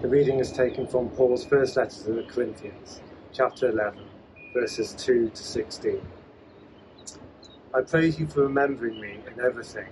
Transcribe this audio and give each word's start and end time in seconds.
The 0.00 0.08
reading 0.08 0.38
is 0.38 0.52
taken 0.52 0.86
from 0.86 1.08
Paul's 1.10 1.44
first 1.44 1.76
letter 1.76 2.04
to 2.04 2.12
the 2.12 2.22
Corinthians, 2.22 3.00
chapter 3.32 3.68
11, 3.70 3.98
verses 4.54 4.94
2 4.94 5.30
to 5.30 5.42
16. 5.42 6.00
I 7.74 7.80
praise 7.80 8.20
you 8.20 8.28
for 8.28 8.42
remembering 8.42 9.00
me 9.00 9.18
in 9.26 9.44
everything 9.44 9.88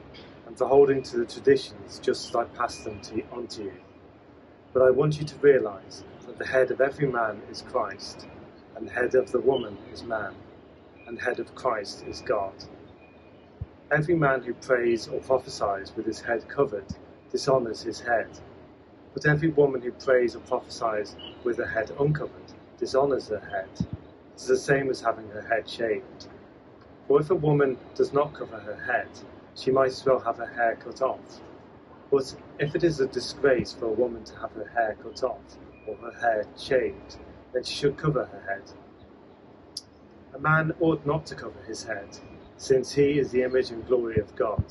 and 0.46 0.56
for 0.56 0.68
holding 0.68 1.02
to 1.02 1.16
the 1.16 1.26
traditions 1.26 1.98
just 1.98 2.28
as 2.28 2.36
I 2.36 2.44
passed 2.44 2.84
them 2.84 3.00
to, 3.00 3.20
on 3.32 3.48
to 3.48 3.64
you. 3.64 3.72
But 4.72 4.82
I 4.82 4.90
want 4.90 5.18
you 5.18 5.26
to 5.26 5.36
realize 5.38 6.04
that 6.24 6.38
the 6.38 6.46
head 6.46 6.70
of 6.70 6.80
every 6.80 7.08
man 7.08 7.42
is 7.50 7.62
Christ, 7.62 8.28
and 8.76 8.86
the 8.86 8.92
head 8.92 9.16
of 9.16 9.32
the 9.32 9.40
woman 9.40 9.76
is 9.92 10.04
man, 10.04 10.36
and 11.08 11.18
the 11.18 11.22
head 11.22 11.40
of 11.40 11.52
Christ 11.56 12.04
is 12.06 12.20
God. 12.20 12.54
Every 13.90 14.14
man 14.14 14.44
who 14.44 14.54
prays 14.54 15.08
or 15.08 15.18
prophesies 15.18 15.92
with 15.96 16.06
his 16.06 16.20
head 16.20 16.48
covered 16.48 16.86
dishonors 17.32 17.82
his 17.82 17.98
head, 17.98 18.28
but 19.16 19.24
every 19.24 19.48
woman 19.48 19.80
who 19.80 19.90
prays 19.92 20.36
or 20.36 20.40
prophesies 20.40 21.16
with 21.42 21.56
her 21.56 21.66
head 21.66 21.90
uncovered 21.98 22.52
dishonors 22.78 23.28
her 23.28 23.40
head. 23.40 23.68
It 23.80 24.36
is 24.36 24.46
the 24.46 24.58
same 24.58 24.90
as 24.90 25.00
having 25.00 25.26
her 25.28 25.40
head 25.40 25.66
shaved. 25.66 26.26
For 27.08 27.22
if 27.22 27.30
a 27.30 27.34
woman 27.34 27.78
does 27.94 28.12
not 28.12 28.34
cover 28.34 28.58
her 28.58 28.76
head, 28.76 29.08
she 29.54 29.70
might 29.70 29.86
as 29.86 30.04
well 30.04 30.18
have 30.20 30.36
her 30.36 30.44
hair 30.44 30.76
cut 30.76 31.00
off. 31.00 31.40
But 32.10 32.36
if 32.58 32.74
it 32.74 32.84
is 32.84 33.00
a 33.00 33.06
disgrace 33.06 33.72
for 33.72 33.86
a 33.86 33.92
woman 33.92 34.22
to 34.24 34.36
have 34.36 34.52
her 34.52 34.70
hair 34.74 34.98
cut 35.02 35.22
off 35.22 35.56
or 35.86 35.96
her 35.96 36.20
hair 36.20 36.44
shaved, 36.58 37.16
then 37.54 37.64
she 37.64 37.74
should 37.74 37.96
cover 37.96 38.26
her 38.26 38.42
head. 38.46 38.70
A 40.34 40.38
man 40.38 40.74
ought 40.78 41.06
not 41.06 41.24
to 41.24 41.34
cover 41.34 41.62
his 41.66 41.84
head, 41.84 42.18
since 42.58 42.92
he 42.92 43.18
is 43.18 43.30
the 43.30 43.44
image 43.44 43.70
and 43.70 43.86
glory 43.86 44.18
of 44.18 44.36
God. 44.36 44.62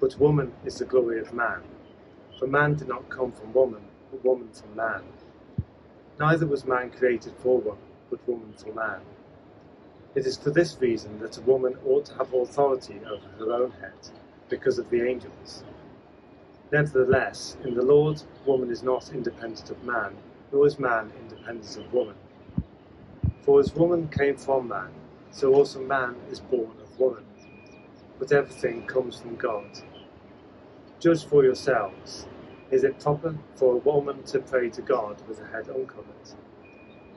But 0.00 0.20
woman 0.20 0.52
is 0.66 0.80
the 0.80 0.84
glory 0.84 1.18
of 1.18 1.32
man. 1.32 1.62
For 2.44 2.50
man 2.50 2.74
did 2.74 2.88
not 2.88 3.08
come 3.08 3.32
from 3.32 3.54
woman, 3.54 3.80
but 4.10 4.22
woman 4.22 4.50
from 4.52 4.76
man. 4.76 5.00
Neither 6.20 6.46
was 6.46 6.66
man 6.66 6.90
created 6.90 7.32
for 7.38 7.58
woman, 7.58 7.80
but 8.10 8.28
woman 8.28 8.52
for 8.52 8.70
man. 8.74 9.00
It 10.14 10.26
is 10.26 10.36
for 10.36 10.50
this 10.50 10.76
reason 10.78 11.20
that 11.20 11.38
a 11.38 11.40
woman 11.40 11.78
ought 11.86 12.04
to 12.04 12.14
have 12.16 12.34
authority 12.34 13.00
over 13.10 13.26
her 13.38 13.50
own 13.50 13.70
head, 13.80 13.94
because 14.50 14.78
of 14.78 14.90
the 14.90 15.08
angels. 15.08 15.64
Nevertheless, 16.70 17.56
in 17.64 17.72
the 17.72 17.82
Lord, 17.82 18.22
woman 18.44 18.70
is 18.70 18.82
not 18.82 19.10
independent 19.14 19.70
of 19.70 19.82
man, 19.82 20.14
nor 20.52 20.66
is 20.66 20.78
man 20.78 21.12
independent 21.18 21.74
of 21.78 21.90
woman. 21.94 22.16
For 23.40 23.58
as 23.58 23.74
woman 23.74 24.08
came 24.08 24.36
from 24.36 24.68
man, 24.68 24.90
so 25.30 25.54
also 25.54 25.80
man 25.80 26.16
is 26.30 26.40
born 26.40 26.76
of 26.82 27.00
woman. 27.00 27.24
But 28.18 28.32
everything 28.32 28.86
comes 28.86 29.18
from 29.18 29.36
God. 29.36 29.80
Judge 31.00 31.24
for 31.24 31.42
yourselves. 31.42 32.26
Is 32.74 32.82
it 32.82 32.98
proper 32.98 33.36
for 33.54 33.74
a 33.74 33.76
woman 33.76 34.24
to 34.24 34.40
pray 34.40 34.68
to 34.70 34.82
God 34.82 35.16
with 35.28 35.38
her 35.38 35.46
head 35.46 35.68
uncovered? 35.68 36.32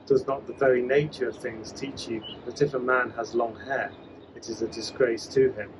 Does 0.06 0.24
not 0.24 0.46
the 0.46 0.52
very 0.52 0.82
nature 0.82 1.28
of 1.28 1.36
things 1.36 1.72
teach 1.72 2.06
you 2.06 2.22
that 2.46 2.62
if 2.62 2.74
a 2.74 2.78
man 2.78 3.10
has 3.16 3.34
long 3.34 3.58
hair, 3.66 3.90
it 4.36 4.48
is 4.48 4.62
a 4.62 4.68
disgrace 4.68 5.26
to 5.26 5.50
him, 5.54 5.72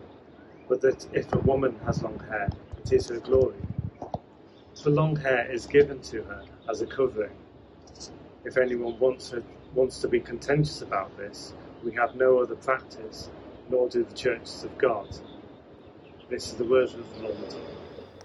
but 0.69 0.81
that 0.81 1.06
if 1.12 1.33
a 1.33 1.39
woman 1.39 1.79
has 1.87 2.03
long 2.03 2.19
hair, 2.29 2.51
it 2.83 2.93
is 2.93 3.09
her 3.09 3.21
glory? 3.21 3.55
For 4.83 4.91
long 4.91 5.15
hair 5.15 5.49
is 5.49 5.67
given 5.67 6.01
to 6.11 6.25
her 6.25 6.43
as 6.69 6.83
a 6.83 6.87
covering. 6.87 7.37
If 8.45 8.56
anyone 8.56 8.99
wants, 8.99 9.31
her, 9.31 9.45
wants 9.77 10.01
to 10.01 10.09
be 10.09 10.19
contentious 10.19 10.83
about 10.83 11.17
this, 11.17 11.55
we 11.84 11.93
have 11.93 12.17
no 12.17 12.41
other 12.41 12.56
practice, 12.56 13.31
nor 13.71 13.89
do 13.89 14.03
the 14.03 14.15
churches 14.17 14.65
of 14.65 14.77
God. 14.77 15.06
This 16.29 16.49
is 16.49 16.55
the 16.55 16.65
word 16.65 16.89
of 16.89 17.15
the 17.15 17.29
Lord. 17.29 17.78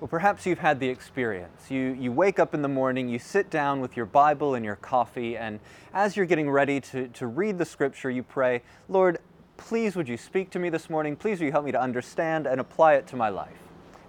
Well, 0.03 0.09
perhaps 0.09 0.45
you've 0.45 0.59
had 0.59 0.81
the 0.81 0.89
experience. 0.89 1.71
You, 1.71 1.95
you 1.97 2.11
wake 2.11 2.37
up 2.37 2.53
in 2.53 2.61
the 2.61 2.67
morning, 2.67 3.07
you 3.07 3.19
sit 3.19 3.49
down 3.49 3.79
with 3.79 3.95
your 3.95 4.05
Bible 4.05 4.53
and 4.53 4.65
your 4.65 4.75
coffee, 4.75 5.37
and 5.37 5.61
as 5.93 6.17
you're 6.17 6.25
getting 6.25 6.49
ready 6.49 6.81
to, 6.81 7.07
to 7.07 7.25
read 7.25 7.57
the 7.57 7.63
scripture, 7.63 8.09
you 8.09 8.21
pray, 8.21 8.63
Lord, 8.89 9.19
please 9.55 9.95
would 9.95 10.09
you 10.09 10.17
speak 10.17 10.49
to 10.49 10.59
me 10.59 10.67
this 10.67 10.89
morning? 10.89 11.15
Please 11.15 11.39
would 11.39 11.45
you 11.45 11.53
help 11.53 11.63
me 11.63 11.71
to 11.71 11.79
understand 11.79 12.47
and 12.47 12.59
apply 12.59 12.95
it 12.95 13.07
to 13.07 13.15
my 13.15 13.29
life? 13.29 13.55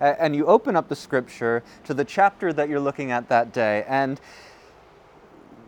And 0.00 0.34
you 0.34 0.46
open 0.46 0.74
up 0.74 0.88
the 0.88 0.96
scripture 0.96 1.62
to 1.84 1.94
the 1.94 2.04
chapter 2.04 2.52
that 2.52 2.68
you're 2.68 2.80
looking 2.80 3.12
at 3.12 3.28
that 3.28 3.52
day, 3.52 3.84
and 3.86 4.20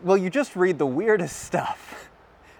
well, 0.03 0.17
you 0.17 0.29
just 0.29 0.57
read 0.57 0.77
the 0.77 0.85
weirdest 0.85 1.41
stuff. 1.43 2.09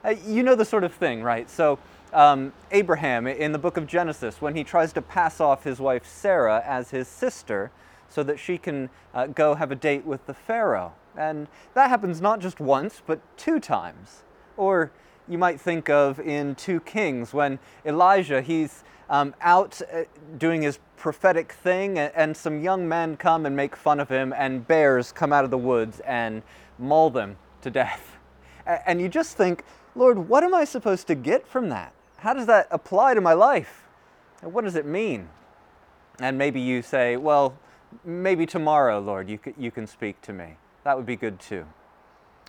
Uh, 0.05 0.15
you 0.25 0.41
know 0.41 0.55
the 0.55 0.63
sort 0.63 0.85
of 0.85 0.93
thing, 0.93 1.21
right? 1.21 1.49
So, 1.49 1.79
um, 2.17 2.51
Abraham 2.71 3.27
in 3.27 3.51
the 3.51 3.59
book 3.59 3.77
of 3.77 3.85
Genesis 3.85 4.41
when 4.41 4.55
he 4.55 4.63
tries 4.63 4.91
to 4.93 5.03
pass 5.03 5.39
off 5.39 5.63
his 5.63 5.79
wife 5.79 6.03
Sarah 6.03 6.63
as 6.65 6.89
his 6.89 7.07
sister 7.07 7.69
so 8.09 8.23
that 8.23 8.39
she 8.39 8.57
can 8.57 8.89
uh, 9.13 9.27
go 9.27 9.53
have 9.53 9.71
a 9.71 9.75
date 9.75 10.03
with 10.03 10.25
the 10.25 10.33
Pharaoh. 10.33 10.93
And 11.15 11.47
that 11.75 11.91
happens 11.91 12.19
not 12.19 12.39
just 12.39 12.59
once, 12.59 13.03
but 13.05 13.19
two 13.37 13.59
times. 13.59 14.23
Or 14.57 14.91
you 15.27 15.37
might 15.37 15.61
think 15.61 15.91
of 15.91 16.19
in 16.19 16.55
2 16.55 16.79
Kings 16.79 17.35
when 17.35 17.59
Elijah, 17.85 18.41
he's 18.41 18.83
um, 19.11 19.35
out 19.39 19.79
uh, 19.93 20.05
doing 20.39 20.63
his 20.63 20.79
prophetic 20.97 21.51
thing, 21.51 21.99
and, 21.99 22.11
and 22.15 22.35
some 22.35 22.63
young 22.63 22.89
men 22.89 23.15
come 23.15 23.45
and 23.45 23.55
make 23.55 23.75
fun 23.75 23.99
of 23.99 24.09
him, 24.09 24.33
and 24.35 24.67
bears 24.67 25.11
come 25.11 25.31
out 25.31 25.45
of 25.45 25.51
the 25.51 25.57
woods 25.57 25.99
and 25.99 26.41
maul 26.79 27.11
them 27.11 27.37
to 27.61 27.69
death. 27.69 28.13
And 28.85 28.99
you 28.99 29.07
just 29.07 29.37
think, 29.37 29.63
Lord, 29.95 30.27
what 30.27 30.43
am 30.43 30.53
I 30.53 30.65
supposed 30.65 31.07
to 31.07 31.15
get 31.15 31.47
from 31.47 31.69
that? 31.69 31.93
How 32.17 32.33
does 32.33 32.47
that 32.47 32.67
apply 32.71 33.13
to 33.13 33.21
my 33.21 33.33
life? 33.33 33.83
What 34.41 34.63
does 34.63 34.75
it 34.75 34.85
mean? 34.85 35.29
And 36.19 36.37
maybe 36.37 36.59
you 36.59 36.81
say, 36.81 37.15
well, 37.15 37.57
maybe 38.03 38.45
tomorrow, 38.45 38.99
Lord, 38.99 39.29
you, 39.29 39.39
you 39.57 39.71
can 39.71 39.87
speak 39.87 40.21
to 40.23 40.33
me. 40.33 40.57
That 40.83 40.97
would 40.97 41.05
be 41.05 41.15
good 41.15 41.39
too. 41.39 41.65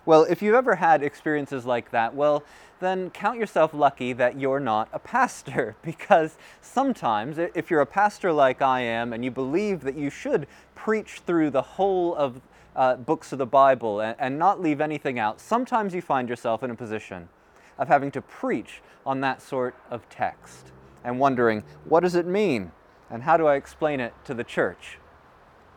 Well, 0.05 0.23
if 0.23 0.41
you've 0.41 0.55
ever 0.55 0.75
had 0.75 1.03
experiences 1.03 1.65
like 1.65 1.91
that, 1.91 2.15
well, 2.15 2.43
then 2.79 3.09
count 3.11 3.37
yourself 3.37 3.73
lucky 3.73 4.13
that 4.13 4.39
you're 4.39 4.59
not 4.59 4.89
a 4.91 4.99
pastor 4.99 5.75
because 5.83 6.37
sometimes, 6.61 7.37
if 7.37 7.69
you're 7.69 7.81
a 7.81 7.85
pastor 7.85 8.31
like 8.31 8.61
I 8.61 8.81
am 8.81 9.13
and 9.13 9.23
you 9.23 9.31
believe 9.31 9.81
that 9.81 9.95
you 9.95 10.09
should 10.09 10.47
preach 10.73 11.21
through 11.25 11.51
the 11.51 11.61
whole 11.61 12.15
of 12.15 12.41
uh, 12.75 12.95
books 12.95 13.31
of 13.33 13.37
the 13.37 13.45
Bible 13.45 13.99
and, 13.99 14.15
and 14.19 14.39
not 14.39 14.61
leave 14.61 14.81
anything 14.81 15.19
out, 15.19 15.39
sometimes 15.39 15.93
you 15.93 16.01
find 16.01 16.29
yourself 16.29 16.63
in 16.63 16.71
a 16.71 16.75
position 16.75 17.29
of 17.79 17.87
having 17.87 18.11
to 18.11 18.21
preach 18.21 18.81
on 19.05 19.21
that 19.21 19.41
sort 19.41 19.73
of 19.89 20.07
text 20.09 20.71
and 21.03 21.19
wondering, 21.19 21.63
what 21.85 22.01
does 22.01 22.13
it 22.13 22.27
mean? 22.27 22.71
And 23.09 23.23
how 23.23 23.37
do 23.37 23.47
I 23.47 23.55
explain 23.55 23.99
it 23.99 24.13
to 24.25 24.35
the 24.35 24.43
church? 24.43 24.99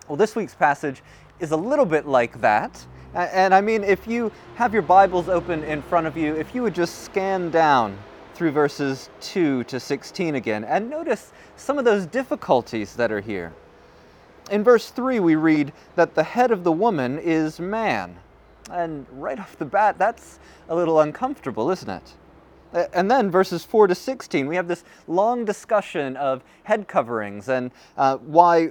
Well, 0.09 0.17
this 0.17 0.37
week's 0.37 0.55
passage 0.55 1.03
is 1.41 1.53
a 1.53 1.57
little 1.57 1.87
bit 1.87 2.07
like 2.07 2.41
that. 2.43 2.85
And 3.15 3.55
I 3.55 3.61
mean, 3.61 3.85
if 3.85 4.07
you 4.07 4.33
have 4.57 4.73
your 4.73 4.83
Bibles 4.83 5.29
open 5.29 5.63
in 5.65 5.81
front 5.83 6.07
of 6.07 6.17
you, 6.17 6.35
if 6.35 6.55
you 6.55 6.63
would 6.63 6.75
just 6.75 7.05
scan 7.05 7.51
down 7.51 7.97
through 8.35 8.51
verses 8.51 9.11
2 9.21 9.65
to 9.65 9.79
16 9.79 10.35
again 10.35 10.65
and 10.65 10.91
notice 10.91 11.33
some 11.57 11.79
of 11.79 11.85
those 11.85 12.07
difficulties 12.07 12.97
that 12.97 13.13
are 13.13 13.21
here. 13.21 13.53
In 14.51 14.65
verse 14.65 14.91
3, 14.91 15.21
we 15.21 15.37
read 15.37 15.73
that 15.95 16.15
the 16.15 16.25
head 16.25 16.51
of 16.51 16.65
the 16.65 16.73
woman 16.73 17.19
is 17.19 17.61
man. 17.61 18.17
And 18.73 19.07
right 19.13 19.39
off 19.39 19.59
the 19.59 19.65
bat, 19.65 19.99
that's 19.99 20.39
a 20.69 20.75
little 20.75 21.01
uncomfortable, 21.01 21.71
isn't 21.71 21.91
it? 21.91 22.15
And 22.95 23.11
then 23.11 23.31
verses 23.31 23.65
4 23.65 23.89
to 23.89 23.95
16, 23.95 24.47
we 24.47 24.57
have 24.57 24.67
this 24.67 24.83
long 25.07 25.45
discussion 25.45 26.17
of 26.17 26.43
head 26.65 26.89
coverings 26.89 27.51
and 27.51 27.71
uh, 27.99 28.17
why 28.17 28.71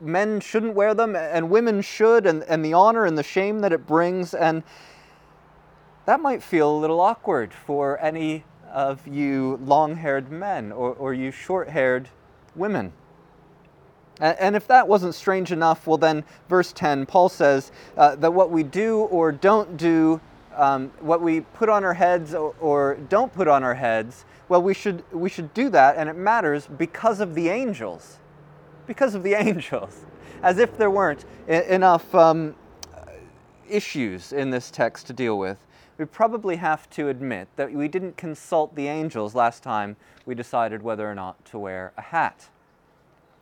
men 0.00 0.40
shouldn't 0.40 0.74
wear 0.74 0.92
them 0.94 1.16
and 1.16 1.48
women 1.48 1.80
should, 1.80 2.26
and, 2.26 2.42
and 2.44 2.64
the 2.64 2.74
honor 2.74 3.06
and 3.06 3.16
the 3.16 3.22
shame 3.22 3.60
that 3.60 3.72
it 3.72 3.86
brings. 3.86 4.34
And 4.34 4.62
that 6.04 6.20
might 6.20 6.42
feel 6.42 6.70
a 6.70 6.78
little 6.78 7.00
awkward 7.00 7.52
for 7.52 7.98
any 8.00 8.44
of 8.70 9.06
you 9.06 9.58
long 9.64 9.96
haired 9.96 10.30
men 10.30 10.72
or, 10.72 10.92
or 10.94 11.14
you 11.14 11.30
short 11.30 11.68
haired 11.70 12.08
women. 12.54 12.92
And 14.20 14.56
if 14.56 14.66
that 14.66 14.88
wasn't 14.88 15.14
strange 15.14 15.52
enough, 15.52 15.86
well, 15.86 15.96
then, 15.96 16.24
verse 16.48 16.72
10, 16.72 17.06
Paul 17.06 17.28
says 17.28 17.70
uh, 17.96 18.16
that 18.16 18.32
what 18.32 18.50
we 18.50 18.62
do 18.64 19.00
or 19.02 19.30
don't 19.30 19.76
do, 19.76 20.20
um, 20.56 20.90
what 21.00 21.20
we 21.20 21.40
put 21.40 21.68
on 21.68 21.84
our 21.84 21.94
heads 21.94 22.34
or, 22.34 22.54
or, 22.60 22.96
don't 23.08 23.32
put 23.32 23.46
on 23.46 23.62
our 23.62 23.74
heads, 23.74 24.24
well, 24.48 24.60
we 24.60 24.74
should, 24.74 25.04
we 25.12 25.28
should 25.28 25.54
do 25.54 25.68
that, 25.70 25.96
and 25.96 26.08
it 26.08 26.16
matters 26.16 26.66
because 26.66 27.20
of 27.20 27.34
the 27.34 27.48
angels. 27.48 28.18
Because 28.86 29.14
of 29.14 29.22
the 29.22 29.34
angels. 29.38 30.04
As 30.42 30.58
if 30.58 30.76
there 30.76 30.90
weren't 30.90 31.24
I- 31.48 31.62
enough 31.62 32.12
um, 32.14 32.56
issues 33.68 34.32
in 34.32 34.50
this 34.50 34.70
text 34.70 35.06
to 35.08 35.12
deal 35.12 35.38
with. 35.38 35.58
We 35.96 36.04
probably 36.04 36.56
have 36.56 36.88
to 36.90 37.08
admit 37.08 37.48
that 37.56 37.72
we 37.72 37.88
didn't 37.88 38.16
consult 38.16 38.74
the 38.74 38.86
angels 38.86 39.34
last 39.34 39.62
time 39.62 39.96
we 40.26 40.34
decided 40.34 40.82
whether 40.82 41.10
or 41.10 41.14
not 41.14 41.44
to 41.46 41.58
wear 41.58 41.92
a 41.96 42.02
hat. 42.02 42.48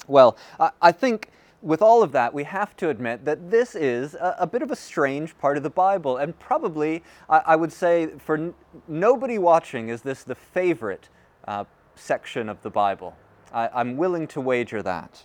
Well, 0.06 0.36
I 0.80 0.92
think 0.92 1.30
with 1.62 1.82
all 1.82 2.02
of 2.02 2.12
that, 2.12 2.32
we 2.32 2.44
have 2.44 2.76
to 2.76 2.90
admit 2.90 3.24
that 3.24 3.50
this 3.50 3.74
is 3.74 4.16
a, 4.20 4.46
bit 4.46 4.62
of 4.62 4.70
a 4.70 4.76
strange 4.76 5.36
part 5.38 5.56
of 5.56 5.62
the 5.62 5.70
Bible, 5.70 6.16
and 6.16 6.38
probably, 6.38 7.02
I, 7.28 7.56
would 7.56 7.72
say, 7.72 8.08
for 8.18 8.52
nobody 8.86 9.38
watching, 9.38 9.88
is 9.88 10.02
this 10.02 10.22
the 10.22 10.34
favorite 10.34 11.08
uh, 11.48 11.64
section 11.94 12.48
of 12.48 12.62
the 12.62 12.70
Bible. 12.70 13.16
I, 13.52 13.68
I'm 13.74 13.96
willing 13.96 14.26
to 14.28 14.40
wager 14.40 14.82
that. 14.82 15.24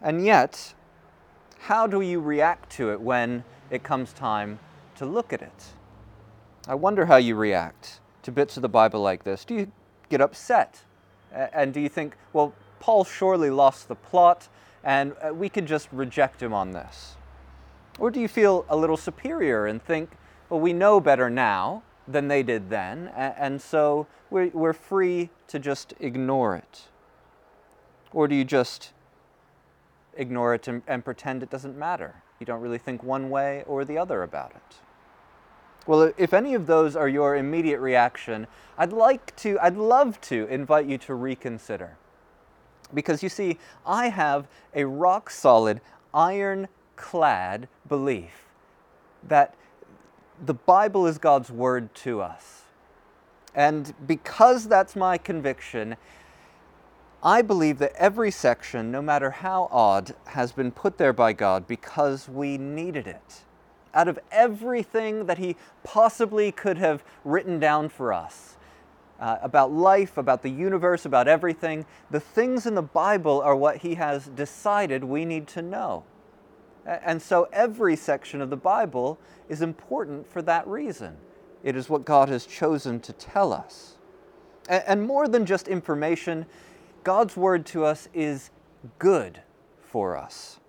And 0.00 0.24
yet, 0.24 0.74
how 1.58 1.86
do 1.86 2.00
you 2.00 2.20
react 2.20 2.70
to 2.72 2.92
it 2.92 3.00
when 3.00 3.44
it 3.70 3.82
comes 3.82 4.12
time 4.12 4.60
to 4.96 5.06
look 5.06 5.32
at 5.32 5.42
it? 5.42 5.64
I 6.68 6.74
wonder 6.74 7.06
how 7.06 7.16
you 7.16 7.34
react 7.34 8.00
to 8.22 8.30
bits 8.30 8.56
of 8.56 8.62
the 8.62 8.68
Bible 8.68 9.00
like 9.00 9.24
this. 9.24 9.44
Do 9.44 9.54
you 9.54 9.72
get 10.10 10.20
upset? 10.20 10.82
And 11.32 11.74
do 11.74 11.80
you 11.80 11.88
think, 11.88 12.16
well, 12.32 12.54
Paul 12.80 13.04
surely 13.04 13.50
lost 13.50 13.88
the 13.88 13.94
plot 13.94 14.48
and 14.84 15.14
uh, 15.22 15.34
we 15.34 15.48
could 15.48 15.66
just 15.66 15.88
reject 15.92 16.42
him 16.42 16.52
on 16.52 16.72
this? 16.72 17.16
Or 17.98 18.10
do 18.10 18.20
you 18.20 18.28
feel 18.28 18.64
a 18.68 18.76
little 18.76 18.96
superior 18.96 19.66
and 19.66 19.82
think, 19.82 20.10
well, 20.48 20.60
we 20.60 20.72
know 20.72 21.00
better 21.00 21.28
now 21.28 21.82
than 22.06 22.28
they 22.28 22.42
did 22.42 22.70
then, 22.70 23.08
and 23.14 23.60
so 23.60 24.06
we're, 24.30 24.72
free 24.72 25.30
to 25.48 25.58
just 25.58 25.92
ignore 26.00 26.56
it? 26.56 26.84
Or 28.12 28.28
do 28.28 28.34
you 28.34 28.44
just 28.44 28.92
ignore 30.16 30.54
it 30.54 30.68
and, 30.68 30.82
and 30.86 31.04
pretend 31.04 31.42
it 31.42 31.50
doesn't 31.50 31.76
matter? 31.76 32.22
You 32.40 32.46
don't 32.46 32.60
really 32.60 32.78
think 32.78 33.02
one 33.02 33.30
way 33.30 33.64
or 33.66 33.84
the 33.84 33.98
other 33.98 34.22
about 34.22 34.52
it? 34.52 34.76
Well, 35.86 36.12
if 36.16 36.32
any 36.32 36.54
of 36.54 36.66
those 36.66 36.96
are 36.96 37.08
your 37.08 37.36
immediate 37.36 37.80
reaction, 37.80 38.46
I'd 38.78 38.92
like 38.92 39.34
to, 39.36 39.58
I'd 39.60 39.76
love 39.76 40.20
to 40.22 40.46
invite 40.48 40.86
you 40.86 40.98
to 40.98 41.14
reconsider. 41.14 41.96
Because 42.94 43.22
you 43.22 43.28
see, 43.28 43.58
I 43.86 44.08
have 44.08 44.48
a 44.74 44.84
rock 44.84 45.30
solid, 45.30 45.80
ironclad 46.14 47.68
belief 47.88 48.46
that 49.26 49.54
the 50.44 50.54
Bible 50.54 51.06
is 51.06 51.18
God's 51.18 51.50
word 51.50 51.94
to 51.96 52.20
us. 52.20 52.62
And 53.54 53.92
because 54.06 54.68
that's 54.68 54.94
my 54.94 55.18
conviction, 55.18 55.96
I 57.22 57.42
believe 57.42 57.78
that 57.78 57.92
every 57.96 58.30
section, 58.30 58.92
no 58.92 59.02
matter 59.02 59.30
how 59.30 59.68
odd, 59.72 60.14
has 60.26 60.52
been 60.52 60.70
put 60.70 60.98
there 60.98 61.12
by 61.12 61.32
God 61.32 61.66
because 61.66 62.28
we 62.28 62.56
needed 62.56 63.08
it. 63.08 63.42
Out 63.92 64.06
of 64.06 64.18
everything 64.30 65.26
that 65.26 65.38
He 65.38 65.56
possibly 65.82 66.52
could 66.52 66.78
have 66.78 67.02
written 67.24 67.58
down 67.58 67.88
for 67.88 68.12
us 68.12 68.57
uh, 69.20 69.38
about 69.42 69.72
life, 69.72 70.16
about 70.16 70.42
the 70.42 70.50
universe, 70.50 71.04
about 71.04 71.28
everything, 71.28 71.84
the 72.10 72.20
things 72.20 72.66
in 72.66 72.74
the 72.74 72.82
Bible 72.82 73.40
are 73.40 73.56
what 73.56 73.78
He 73.78 73.96
has 73.96 74.26
decided 74.26 75.04
we 75.04 75.24
need 75.24 75.46
to 75.48 75.62
know. 75.62 76.04
And 76.86 77.20
so 77.20 77.48
every 77.52 77.96
section 77.96 78.40
of 78.40 78.48
the 78.48 78.56
Bible 78.56 79.18
is 79.48 79.60
important 79.60 80.30
for 80.30 80.40
that 80.42 80.66
reason. 80.66 81.16
It 81.62 81.76
is 81.76 81.90
what 81.90 82.04
God 82.04 82.28
has 82.28 82.46
chosen 82.46 83.00
to 83.00 83.12
tell 83.12 83.52
us. 83.52 83.96
And 84.68 85.02
more 85.02 85.28
than 85.28 85.44
just 85.44 85.68
information, 85.68 86.46
God's 87.04 87.36
word 87.36 87.66
to 87.66 87.84
us 87.84 88.08
is 88.14 88.50
good 88.98 89.40
for 89.82 90.16
us. 90.16 90.60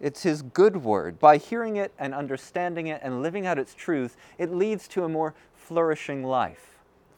It's 0.00 0.22
His 0.22 0.42
good 0.42 0.84
word. 0.84 1.18
By 1.18 1.36
hearing 1.36 1.76
it 1.76 1.92
and 1.98 2.14
understanding 2.14 2.86
it 2.86 3.00
and 3.02 3.22
living 3.22 3.46
out 3.46 3.58
its 3.58 3.74
truth, 3.74 4.16
it 4.38 4.52
leads 4.52 4.88
to 4.88 5.04
a 5.04 5.08
more 5.08 5.34
flourishing 5.54 6.24
life 6.24 6.71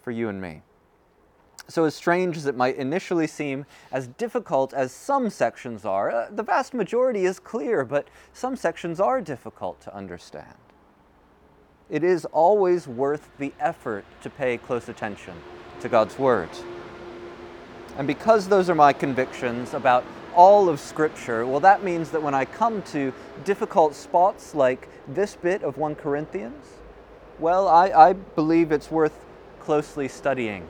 for 0.05 0.11
you 0.11 0.29
and 0.29 0.41
me. 0.41 0.61
So, 1.67 1.85
as 1.85 1.95
strange 1.95 2.37
as 2.37 2.45
it 2.45 2.55
might 2.55 2.77
initially 2.77 3.27
seem, 3.27 3.65
as 3.91 4.07
difficult 4.07 4.75
as 4.75 4.93
some 4.93 5.31
sections 5.31 5.87
are, 5.87 6.11
uh, 6.11 6.29
the 6.31 6.43
vast 6.43 6.75
majority 6.75 7.25
is 7.25 7.41
clear, 7.41 7.87
but 7.87 8.07
some 8.35 8.55
sections 8.55 9.01
are 9.01 9.23
difficult 9.23 9.81
to 9.81 9.97
understand. 9.97 10.55
It 11.89 12.05
is 12.05 12.27
always 12.27 12.87
worth 12.87 13.31
the 13.39 13.55
effort 13.59 14.05
to 14.21 14.29
pay 14.29 14.59
close 14.59 14.91
attention 14.91 15.35
to 15.81 15.89
God's 15.89 16.19
Word. 16.19 16.51
And 17.97 18.07
because 18.07 18.49
those 18.49 18.69
are 18.69 18.75
my 18.75 18.93
convictions 18.93 19.73
about 19.73 20.05
all 20.35 20.69
of 20.69 20.81
Scripture, 20.81 21.47
well, 21.47 21.61
that 21.61 21.83
means 21.83 22.11
that 22.11 22.23
when 22.23 22.35
I 22.35 22.45
come 22.45 22.83
to 22.83 23.11
difficult 23.45 23.95
spots 23.95 24.55
like 24.55 24.89
this 25.09 25.35
bit 25.37 25.63
of 25.63 25.79
1 25.79 25.95
Corinthians, 25.95 26.67
well, 27.39 27.69
I, 27.69 27.89
I 27.89 28.13
believe 28.13 28.71
it's 28.71 28.91
worth 28.91 29.25
closely 29.65 30.09
studying 30.09 30.67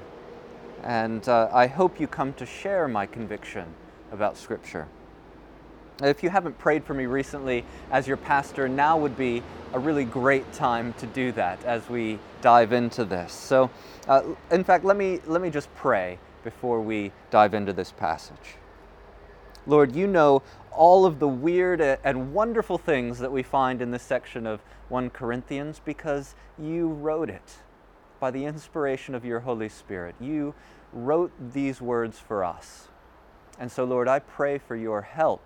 and 0.85 1.27
uh, 1.29 1.49
I 1.51 1.67
hope 1.67 1.99
you 1.99 2.07
come 2.07 2.35
to 2.35 2.45
share 2.45 2.87
my 2.87 3.07
conviction 3.07 3.67
about 4.13 4.37
Scripture. 4.37 4.87
If 6.03 6.23
you 6.23 6.29
haven't 6.29 6.59
prayed 6.59 6.85
for 6.85 6.93
me 6.93 7.07
recently 7.07 7.65
as 7.91 8.07
your 8.07 8.19
pastor, 8.19 8.69
now 8.69 8.99
would 8.99 9.17
be 9.17 9.43
a 9.73 9.79
really 9.79 10.05
great 10.05 10.53
time 10.53 10.93
to 10.95 11.07
do 11.07 11.33
that 11.33 11.65
as 11.65 11.89
we 11.89 12.19
dive 12.43 12.73
into 12.73 13.05
this. 13.05 13.33
So, 13.33 13.71
uh, 14.09 14.23
in 14.51 14.63
fact, 14.63 14.85
let 14.85 14.97
me, 14.97 15.21
let 15.27 15.41
me 15.41 15.51
just 15.51 15.75
pray 15.75 16.19
before 16.43 16.81
we 16.83 17.11
dive 17.31 17.55
into 17.55 17.73
this 17.73 17.91
passage. 17.91 18.57
Lord, 19.67 19.97
you 19.97 20.07
know 20.07 20.43
all 20.71 21.07
of 21.07 21.19
the 21.19 21.29
weird 21.29 21.81
and 21.81 22.35
wonderful 22.35 22.77
things 22.77 23.19
that 23.21 23.33
we 23.33 23.43
find 23.43 23.81
in 23.81 23.91
this 23.91 24.03
section 24.03 24.47
of 24.47 24.61
1 24.91 25.11
Corinthians 25.11 25.81
because 25.83 26.35
you 26.59 26.89
wrote 26.89 27.31
it 27.31 27.64
by 28.25 28.31
the 28.31 28.47
inspiration 28.47 29.15
of 29.15 29.23
your 29.23 29.41
Holy 29.41 29.69
Spirit. 29.69 30.15
You 30.19 30.55
wrote 30.95 31.31
these 31.53 31.83
words 31.83 32.19
for 32.19 32.43
us. 32.43 32.89
And 33.59 33.71
so, 33.71 33.85
Lord, 33.85 34.09
I 34.09 34.19
pray 34.19 34.57
for 34.57 34.75
your 34.77 35.03
help 35.03 35.43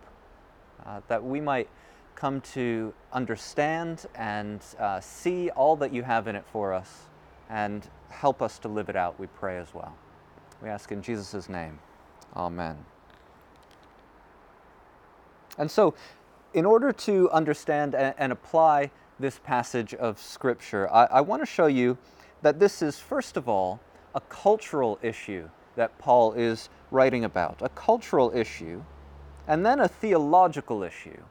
uh, 0.86 1.00
that 1.08 1.24
we 1.24 1.40
might 1.40 1.68
come 2.14 2.40
to 2.52 2.94
understand 3.12 4.06
and 4.14 4.60
uh, 4.78 5.00
see 5.00 5.50
all 5.50 5.74
that 5.74 5.92
you 5.92 6.04
have 6.04 6.28
in 6.28 6.36
it 6.36 6.44
for 6.52 6.72
us 6.72 7.08
and 7.50 7.84
help 8.10 8.40
us 8.40 8.60
to 8.60 8.68
live 8.68 8.88
it 8.88 8.94
out, 8.94 9.18
we 9.18 9.26
pray 9.26 9.58
as 9.58 9.74
well. 9.74 9.96
We 10.62 10.68
ask 10.68 10.92
in 10.92 11.02
Jesus' 11.02 11.48
name. 11.48 11.80
Amen. 12.36 12.76
And 15.58 15.68
so, 15.68 15.94
in 16.54 16.64
order 16.64 16.92
to 16.92 17.28
understand 17.30 17.96
and, 17.96 18.30
apply 18.30 18.92
this 19.18 19.40
passage 19.40 19.94
of 19.94 20.20
Scripture, 20.20 20.88
I, 20.92 21.06
I 21.06 21.20
want 21.22 21.42
to 21.42 21.46
show 21.46 21.66
you 21.66 21.98
that 22.42 22.58
this 22.58 22.82
is, 22.82 22.98
first 22.98 23.36
of 23.36 23.48
all, 23.48 23.80
a 24.14 24.20
cultural 24.20 24.98
issue 25.02 25.48
that 25.76 25.98
Paul 25.98 26.32
is 26.32 26.68
writing 26.90 27.24
about, 27.24 27.62
a 27.62 27.68
cultural 27.70 28.32
issue, 28.34 28.82
and 29.46 29.64
then 29.64 29.80
a 29.80 29.88
theological 29.88 30.82
issue. 30.82 31.22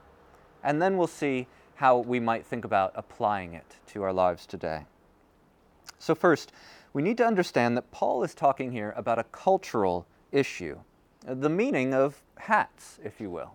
And 0.62 0.80
then 0.80 0.96
we'll 0.96 1.06
see 1.06 1.46
how 1.76 1.98
we 1.98 2.18
might 2.18 2.44
think 2.44 2.64
about 2.64 2.92
applying 2.94 3.54
it 3.54 3.76
to 3.88 4.02
our 4.02 4.12
lives 4.12 4.46
today. 4.46 4.84
So, 5.98 6.14
first, 6.14 6.52
we 6.92 7.02
need 7.02 7.16
to 7.18 7.26
understand 7.26 7.76
that 7.76 7.90
Paul 7.90 8.22
is 8.22 8.34
talking 8.34 8.72
here 8.72 8.92
about 8.96 9.18
a 9.18 9.24
cultural 9.24 10.06
issue, 10.32 10.78
the 11.24 11.48
meaning 11.48 11.94
of 11.94 12.22
hats, 12.38 12.98
if 13.04 13.20
you 13.20 13.30
will. 13.30 13.54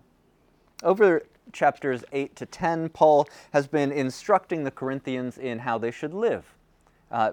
Over 0.82 1.22
chapters 1.52 2.04
8 2.12 2.34
to 2.36 2.46
10, 2.46 2.90
Paul 2.90 3.28
has 3.52 3.66
been 3.66 3.92
instructing 3.92 4.64
the 4.64 4.70
Corinthians 4.70 5.38
in 5.38 5.60
how 5.60 5.78
they 5.78 5.90
should 5.90 6.14
live. 6.14 6.53
Uh, 7.14 7.30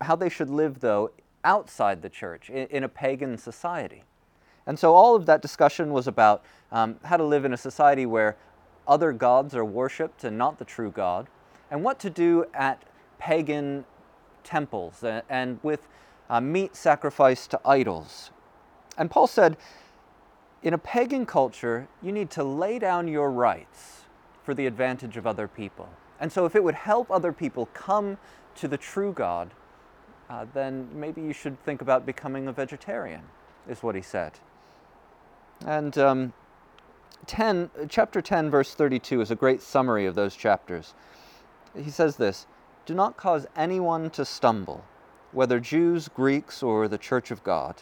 how 0.00 0.16
they 0.16 0.28
should 0.28 0.50
live, 0.50 0.80
though, 0.80 1.12
outside 1.44 2.02
the 2.02 2.08
church, 2.08 2.50
in, 2.50 2.66
in 2.66 2.84
a 2.84 2.88
pagan 2.88 3.38
society. 3.38 4.02
And 4.66 4.76
so 4.76 4.92
all 4.92 5.14
of 5.14 5.24
that 5.26 5.40
discussion 5.40 5.92
was 5.92 6.08
about 6.08 6.42
um, 6.72 6.96
how 7.04 7.16
to 7.16 7.22
live 7.22 7.44
in 7.44 7.52
a 7.52 7.56
society 7.56 8.06
where 8.06 8.36
other 8.88 9.12
gods 9.12 9.54
are 9.54 9.64
worshipped 9.64 10.24
and 10.24 10.36
not 10.36 10.58
the 10.58 10.64
true 10.64 10.90
God, 10.90 11.28
and 11.70 11.84
what 11.84 12.00
to 12.00 12.10
do 12.10 12.44
at 12.54 12.82
pagan 13.20 13.84
temples 14.42 15.04
and, 15.04 15.22
and 15.28 15.60
with 15.62 15.86
uh, 16.28 16.40
meat 16.40 16.74
sacrificed 16.74 17.52
to 17.52 17.60
idols. 17.64 18.32
And 18.98 19.08
Paul 19.10 19.28
said, 19.28 19.56
in 20.64 20.74
a 20.74 20.78
pagan 20.78 21.24
culture, 21.24 21.86
you 22.02 22.10
need 22.10 22.30
to 22.30 22.42
lay 22.42 22.80
down 22.80 23.06
your 23.06 23.30
rights 23.30 24.06
for 24.42 24.54
the 24.54 24.66
advantage 24.66 25.16
of 25.16 25.24
other 25.24 25.46
people. 25.46 25.88
And 26.20 26.30
so, 26.30 26.44
if 26.44 26.54
it 26.54 26.62
would 26.62 26.74
help 26.74 27.10
other 27.10 27.32
people 27.32 27.66
come 27.72 28.18
to 28.56 28.68
the 28.68 28.76
true 28.76 29.12
God, 29.12 29.50
uh, 30.28 30.46
then 30.54 30.88
maybe 30.94 31.20
you 31.20 31.32
should 31.32 31.62
think 31.64 31.80
about 31.80 32.06
becoming 32.06 32.46
a 32.46 32.52
vegetarian, 32.52 33.22
is 33.68 33.82
what 33.82 33.94
he 33.94 34.02
said. 34.02 34.32
And 35.66 35.96
um, 35.98 36.32
10, 37.26 37.70
chapter 37.88 38.22
10, 38.22 38.50
verse 38.50 38.74
32 38.74 39.20
is 39.20 39.30
a 39.30 39.34
great 39.34 39.60
summary 39.60 40.06
of 40.06 40.14
those 40.14 40.36
chapters. 40.36 40.94
He 41.76 41.90
says 41.90 42.16
this 42.16 42.46
Do 42.86 42.94
not 42.94 43.16
cause 43.16 43.46
anyone 43.56 44.10
to 44.10 44.24
stumble, 44.24 44.84
whether 45.32 45.58
Jews, 45.58 46.08
Greeks, 46.08 46.62
or 46.62 46.86
the 46.86 46.98
church 46.98 47.30
of 47.30 47.42
God, 47.42 47.76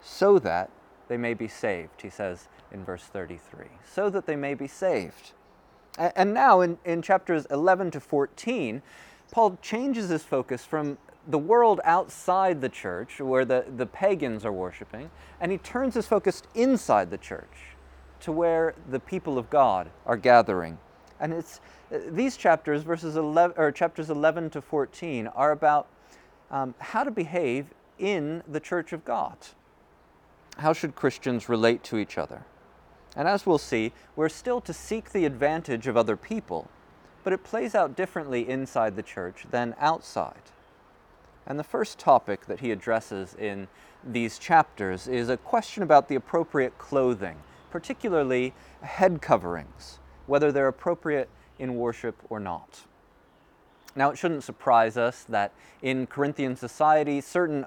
so 0.00 0.38
that 0.40 0.70
they 1.08 1.16
may 1.16 1.34
be 1.34 1.48
saved, 1.48 2.02
he 2.02 2.10
says 2.10 2.48
in 2.72 2.84
verse 2.84 3.04
33. 3.04 3.66
So 3.84 4.10
that 4.10 4.26
they 4.26 4.36
may 4.36 4.54
be 4.54 4.66
saved. 4.66 5.32
And 5.98 6.34
now 6.34 6.60
in, 6.60 6.78
in 6.84 7.02
chapters 7.02 7.46
11 7.50 7.92
to 7.92 8.00
14, 8.00 8.82
Paul 9.30 9.58
changes 9.62 10.08
his 10.08 10.22
focus 10.22 10.64
from 10.64 10.98
the 11.28 11.38
world 11.38 11.80
outside 11.84 12.60
the 12.60 12.68
church, 12.68 13.20
where 13.20 13.44
the, 13.44 13.64
the 13.76 13.86
pagans 13.86 14.44
are 14.44 14.52
worshiping, 14.52 15.10
and 15.40 15.50
he 15.50 15.58
turns 15.58 15.94
his 15.94 16.06
focus 16.06 16.42
inside 16.54 17.10
the 17.10 17.18
church 17.18 17.74
to 18.20 18.32
where 18.32 18.74
the 18.88 19.00
people 19.00 19.38
of 19.38 19.50
God 19.50 19.90
are 20.04 20.16
gathering. 20.16 20.78
And 21.18 21.32
it's 21.32 21.60
these 21.90 22.36
chapters, 22.36 22.82
verses 22.82 23.16
11, 23.16 23.56
or 23.58 23.72
chapters 23.72 24.10
11 24.10 24.50
to 24.50 24.60
14, 24.60 25.26
are 25.28 25.52
about 25.52 25.88
um, 26.50 26.74
how 26.78 27.04
to 27.04 27.10
behave 27.10 27.66
in 27.98 28.42
the 28.46 28.60
church 28.60 28.92
of 28.92 29.04
God. 29.04 29.36
How 30.58 30.72
should 30.72 30.94
Christians 30.94 31.48
relate 31.48 31.82
to 31.84 31.98
each 31.98 32.18
other? 32.18 32.42
And 33.16 33.26
as 33.26 33.46
we'll 33.46 33.58
see, 33.58 33.92
we're 34.14 34.28
still 34.28 34.60
to 34.60 34.72
seek 34.72 35.10
the 35.10 35.24
advantage 35.24 35.86
of 35.86 35.96
other 35.96 36.16
people, 36.16 36.68
but 37.24 37.32
it 37.32 37.42
plays 37.42 37.74
out 37.74 37.96
differently 37.96 38.48
inside 38.48 38.94
the 38.94 39.02
church 39.02 39.46
than 39.50 39.74
outside. 39.80 40.34
And 41.46 41.58
the 41.58 41.64
first 41.64 41.98
topic 41.98 42.46
that 42.46 42.60
he 42.60 42.70
addresses 42.72 43.34
in 43.34 43.68
these 44.04 44.38
chapters 44.38 45.08
is 45.08 45.28
a 45.28 45.36
question 45.36 45.82
about 45.82 46.08
the 46.08 46.14
appropriate 46.14 46.76
clothing, 46.76 47.36
particularly 47.70 48.52
head 48.82 49.22
coverings, 49.22 49.98
whether 50.26 50.52
they're 50.52 50.68
appropriate 50.68 51.30
in 51.58 51.76
worship 51.76 52.16
or 52.28 52.38
not. 52.38 52.82
Now, 53.94 54.10
it 54.10 54.18
shouldn't 54.18 54.44
surprise 54.44 54.98
us 54.98 55.24
that 55.30 55.52
in 55.80 56.06
Corinthian 56.06 56.54
society, 56.54 57.22
certain 57.22 57.64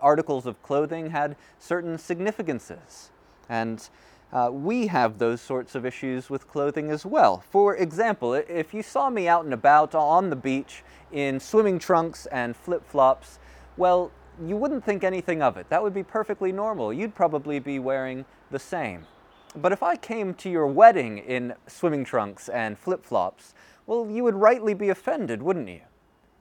articles 0.00 0.46
of 0.46 0.62
clothing 0.62 1.10
had 1.10 1.36
certain 1.58 1.98
significances. 1.98 3.10
And 3.48 3.86
uh, 4.32 4.50
we 4.52 4.88
have 4.88 5.18
those 5.18 5.40
sorts 5.40 5.74
of 5.74 5.86
issues 5.86 6.28
with 6.28 6.48
clothing 6.48 6.90
as 6.90 7.06
well. 7.06 7.42
For 7.50 7.76
example, 7.76 8.34
if 8.34 8.74
you 8.74 8.82
saw 8.82 9.08
me 9.08 9.28
out 9.28 9.44
and 9.44 9.54
about 9.54 9.94
on 9.94 10.30
the 10.30 10.36
beach 10.36 10.82
in 11.12 11.38
swimming 11.38 11.78
trunks 11.78 12.26
and 12.26 12.56
flip 12.56 12.86
flops, 12.88 13.38
well, 13.76 14.10
you 14.44 14.56
wouldn't 14.56 14.84
think 14.84 15.04
anything 15.04 15.42
of 15.42 15.56
it. 15.56 15.68
That 15.70 15.82
would 15.82 15.94
be 15.94 16.02
perfectly 16.02 16.52
normal. 16.52 16.92
You'd 16.92 17.14
probably 17.14 17.58
be 17.58 17.78
wearing 17.78 18.24
the 18.50 18.58
same. 18.58 19.06
But 19.54 19.72
if 19.72 19.82
I 19.82 19.96
came 19.96 20.34
to 20.34 20.50
your 20.50 20.66
wedding 20.66 21.18
in 21.18 21.54
swimming 21.66 22.04
trunks 22.04 22.48
and 22.48 22.78
flip 22.78 23.04
flops, 23.04 23.54
well, 23.86 24.08
you 24.10 24.24
would 24.24 24.34
rightly 24.34 24.74
be 24.74 24.90
offended, 24.90 25.42
wouldn't 25.42 25.68
you? 25.68 25.80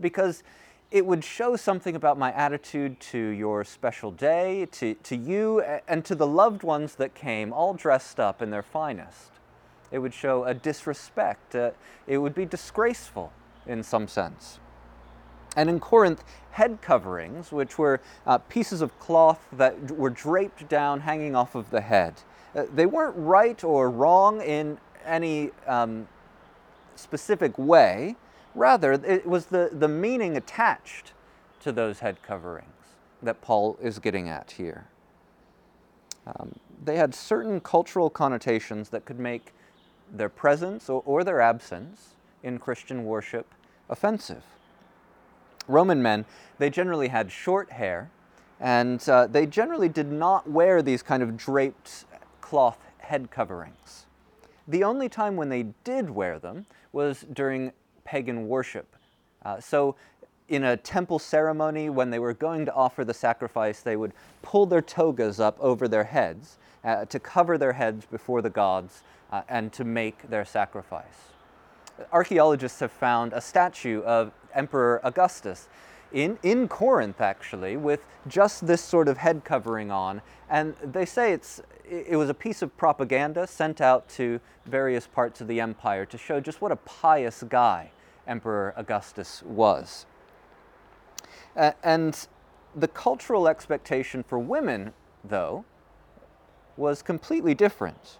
Because 0.01 0.43
it 0.91 1.05
would 1.05 1.23
show 1.23 1.55
something 1.55 1.95
about 1.95 2.17
my 2.17 2.31
attitude 2.33 2.99
to 2.99 3.17
your 3.17 3.63
special 3.63 4.11
day, 4.11 4.67
to, 4.71 4.93
to 4.95 5.15
you, 5.15 5.61
and 5.87 6.05
to 6.05 6.15
the 6.15 6.27
loved 6.27 6.63
ones 6.63 6.95
that 6.95 7.15
came, 7.15 7.51
all 7.51 7.73
dressed 7.73 8.19
up 8.19 8.41
in 8.41 8.51
their 8.51 8.63
finest. 8.63 9.31
It 9.91 9.99
would 9.99 10.13
show 10.13 10.43
a 10.45 10.53
disrespect. 10.53 11.55
Uh, 11.55 11.71
it 12.07 12.17
would 12.17 12.35
be 12.35 12.45
disgraceful 12.45 13.31
in 13.65 13.83
some 13.83 14.07
sense. 14.07 14.59
And 15.55 15.69
in 15.69 15.79
Corinth, 15.79 16.23
head 16.51 16.79
coverings, 16.81 17.51
which 17.51 17.77
were 17.77 18.01
uh, 18.25 18.37
pieces 18.37 18.81
of 18.81 18.97
cloth 18.99 19.47
that 19.53 19.91
were 19.91 20.09
draped 20.09 20.67
down, 20.67 21.01
hanging 21.01 21.35
off 21.35 21.55
of 21.55 21.69
the 21.69 21.81
head, 21.81 22.13
uh, 22.55 22.65
they 22.73 22.85
weren't 22.85 23.15
right 23.17 23.63
or 23.63 23.89
wrong 23.89 24.41
in 24.41 24.77
any 25.05 25.51
um, 25.67 26.07
specific 26.95 27.57
way. 27.57 28.15
Rather, 28.55 28.93
it 28.93 29.25
was 29.25 29.47
the, 29.47 29.69
the 29.71 29.87
meaning 29.87 30.37
attached 30.37 31.11
to 31.59 31.71
those 31.71 31.99
head 31.99 32.21
coverings 32.23 32.69
that 33.21 33.41
Paul 33.41 33.77
is 33.81 33.99
getting 33.99 34.29
at 34.29 34.51
here. 34.51 34.87
Um, 36.25 36.53
they 36.83 36.95
had 36.95 37.13
certain 37.13 37.59
cultural 37.59 38.09
connotations 38.09 38.89
that 38.89 39.05
could 39.05 39.19
make 39.19 39.53
their 40.11 40.29
presence 40.29 40.89
or, 40.89 41.03
or 41.05 41.23
their 41.23 41.41
absence 41.41 42.15
in 42.43 42.57
Christian 42.57 43.05
worship 43.05 43.53
offensive. 43.89 44.43
Roman 45.67 46.01
men, 46.01 46.25
they 46.57 46.69
generally 46.69 47.09
had 47.09 47.31
short 47.31 47.71
hair, 47.71 48.09
and 48.59 49.07
uh, 49.09 49.27
they 49.27 49.45
generally 49.45 49.89
did 49.89 50.11
not 50.11 50.49
wear 50.49 50.81
these 50.81 51.03
kind 51.03 51.21
of 51.21 51.35
draped 51.35 52.05
cloth 52.39 52.77
head 52.99 53.31
coverings. 53.31 54.05
The 54.67 54.83
only 54.83 55.09
time 55.09 55.35
when 55.35 55.49
they 55.49 55.63
did 55.83 56.09
wear 56.09 56.39
them 56.39 56.65
was 56.91 57.25
during 57.33 57.71
pagan 58.05 58.47
worship. 58.47 58.95
Uh, 59.43 59.59
so, 59.59 59.95
in 60.47 60.63
a 60.63 60.77
temple 60.77 61.19
ceremony, 61.19 61.89
when 61.89 62.11
they 62.11 62.19
were 62.19 62.33
going 62.33 62.65
to 62.65 62.73
offer 62.73 63.03
the 63.03 63.13
sacrifice, 63.13 63.81
they 63.81 63.95
would 63.95 64.13
pull 64.43 64.65
their 64.65 64.81
togas 64.81 65.39
up 65.39 65.57
over 65.59 65.87
their 65.87 66.03
heads 66.03 66.57
uh, 66.83 67.05
to 67.05 67.19
cover 67.19 67.57
their 67.57 67.73
heads 67.73 68.05
before 68.05 68.41
the 68.41 68.49
gods 68.49 69.01
uh, 69.31 69.41
and 69.49 69.73
to 69.73 69.83
make 69.83 70.29
their 70.29 70.45
sacrifice. 70.45 71.31
Archaeologists 72.11 72.79
have 72.79 72.91
found 72.91 73.33
a 73.33 73.41
statue 73.41 74.01
of 74.03 74.31
Emperor 74.53 75.01
Augustus 75.03 75.67
in, 76.11 76.37
in 76.43 76.67
Corinth, 76.67 77.21
actually, 77.21 77.75
with 77.75 78.05
just 78.27 78.67
this 78.67 78.81
sort 78.81 79.07
of 79.07 79.17
head 79.17 79.43
covering 79.43 79.91
on. 79.91 80.21
And 80.49 80.75
they 80.83 81.05
say 81.05 81.33
it's, 81.33 81.61
it 81.89 82.15
was 82.15 82.29
a 82.29 82.33
piece 82.33 82.61
of 82.61 82.75
propaganda 82.77 83.47
sent 83.47 83.81
out 83.81 84.07
to 84.09 84.39
various 84.65 85.07
parts 85.07 85.41
of 85.41 85.47
the 85.47 85.59
empire 85.59 86.05
to 86.05 86.17
show 86.17 86.39
just 86.39 86.61
what 86.61 86.71
a 86.71 86.77
pious 86.77 87.43
guy 87.49 87.91
Emperor 88.27 88.73
Augustus 88.75 89.43
was. 89.43 90.05
Uh, 91.55 91.71
and 91.83 92.27
the 92.75 92.87
cultural 92.87 93.47
expectation 93.47 94.23
for 94.23 94.37
women, 94.37 94.93
though, 95.23 95.65
was 96.77 97.01
completely 97.01 97.53
different. 97.53 98.17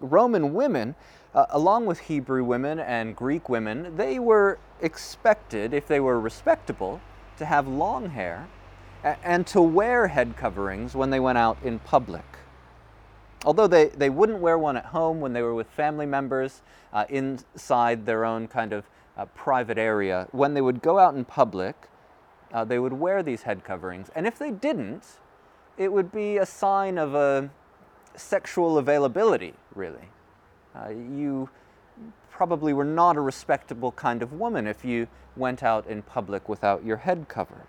Roman 0.00 0.54
women, 0.54 0.94
uh, 1.34 1.46
along 1.50 1.86
with 1.86 1.98
Hebrew 2.00 2.44
women 2.44 2.78
and 2.78 3.16
Greek 3.16 3.48
women, 3.48 3.96
they 3.96 4.18
were 4.18 4.58
expected, 4.80 5.74
if 5.74 5.86
they 5.86 6.00
were 6.00 6.20
respectable, 6.20 7.00
to 7.38 7.44
have 7.44 7.66
long 7.66 8.10
hair 8.10 8.48
and 9.24 9.46
to 9.48 9.60
wear 9.60 10.06
head 10.06 10.36
coverings 10.36 10.94
when 10.94 11.10
they 11.10 11.18
went 11.18 11.38
out 11.38 11.58
in 11.64 11.78
public. 11.80 12.24
Although 13.44 13.66
they, 13.66 13.86
they 13.86 14.10
wouldn't 14.10 14.38
wear 14.38 14.56
one 14.56 14.76
at 14.76 14.86
home 14.86 15.20
when 15.20 15.32
they 15.32 15.42
were 15.42 15.54
with 15.54 15.66
family 15.68 16.06
members 16.06 16.62
uh, 16.92 17.04
inside 17.08 18.06
their 18.06 18.24
own 18.24 18.46
kind 18.46 18.72
of 18.72 18.84
uh, 19.16 19.26
private 19.26 19.78
area, 19.78 20.28
when 20.32 20.54
they 20.54 20.60
would 20.60 20.82
go 20.82 20.98
out 20.98 21.14
in 21.14 21.24
public, 21.24 21.88
uh, 22.52 22.64
they 22.64 22.78
would 22.78 22.92
wear 22.92 23.22
these 23.22 23.42
head 23.42 23.64
coverings. 23.64 24.10
And 24.14 24.26
if 24.26 24.38
they 24.38 24.50
didn't, 24.50 25.18
it 25.76 25.92
would 25.92 26.12
be 26.12 26.38
a 26.38 26.46
sign 26.46 26.98
of 26.98 27.14
a 27.14 27.50
sexual 28.14 28.78
availability, 28.78 29.54
really. 29.74 30.08
Uh, 30.74 30.88
you 30.90 31.48
probably 32.30 32.72
were 32.72 32.84
not 32.84 33.16
a 33.16 33.20
respectable 33.20 33.92
kind 33.92 34.22
of 34.22 34.32
woman 34.32 34.66
if 34.66 34.84
you 34.84 35.06
went 35.36 35.62
out 35.62 35.86
in 35.86 36.02
public 36.02 36.48
without 36.48 36.84
your 36.84 36.98
head 36.98 37.28
covered. 37.28 37.66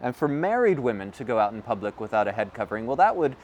And 0.00 0.14
for 0.14 0.28
married 0.28 0.78
women 0.78 1.12
to 1.12 1.24
go 1.24 1.38
out 1.38 1.52
in 1.52 1.62
public 1.62 2.00
without 2.00 2.28
a 2.28 2.32
head 2.32 2.52
covering, 2.52 2.86
well, 2.86 2.96
that 2.96 3.16
would 3.16 3.36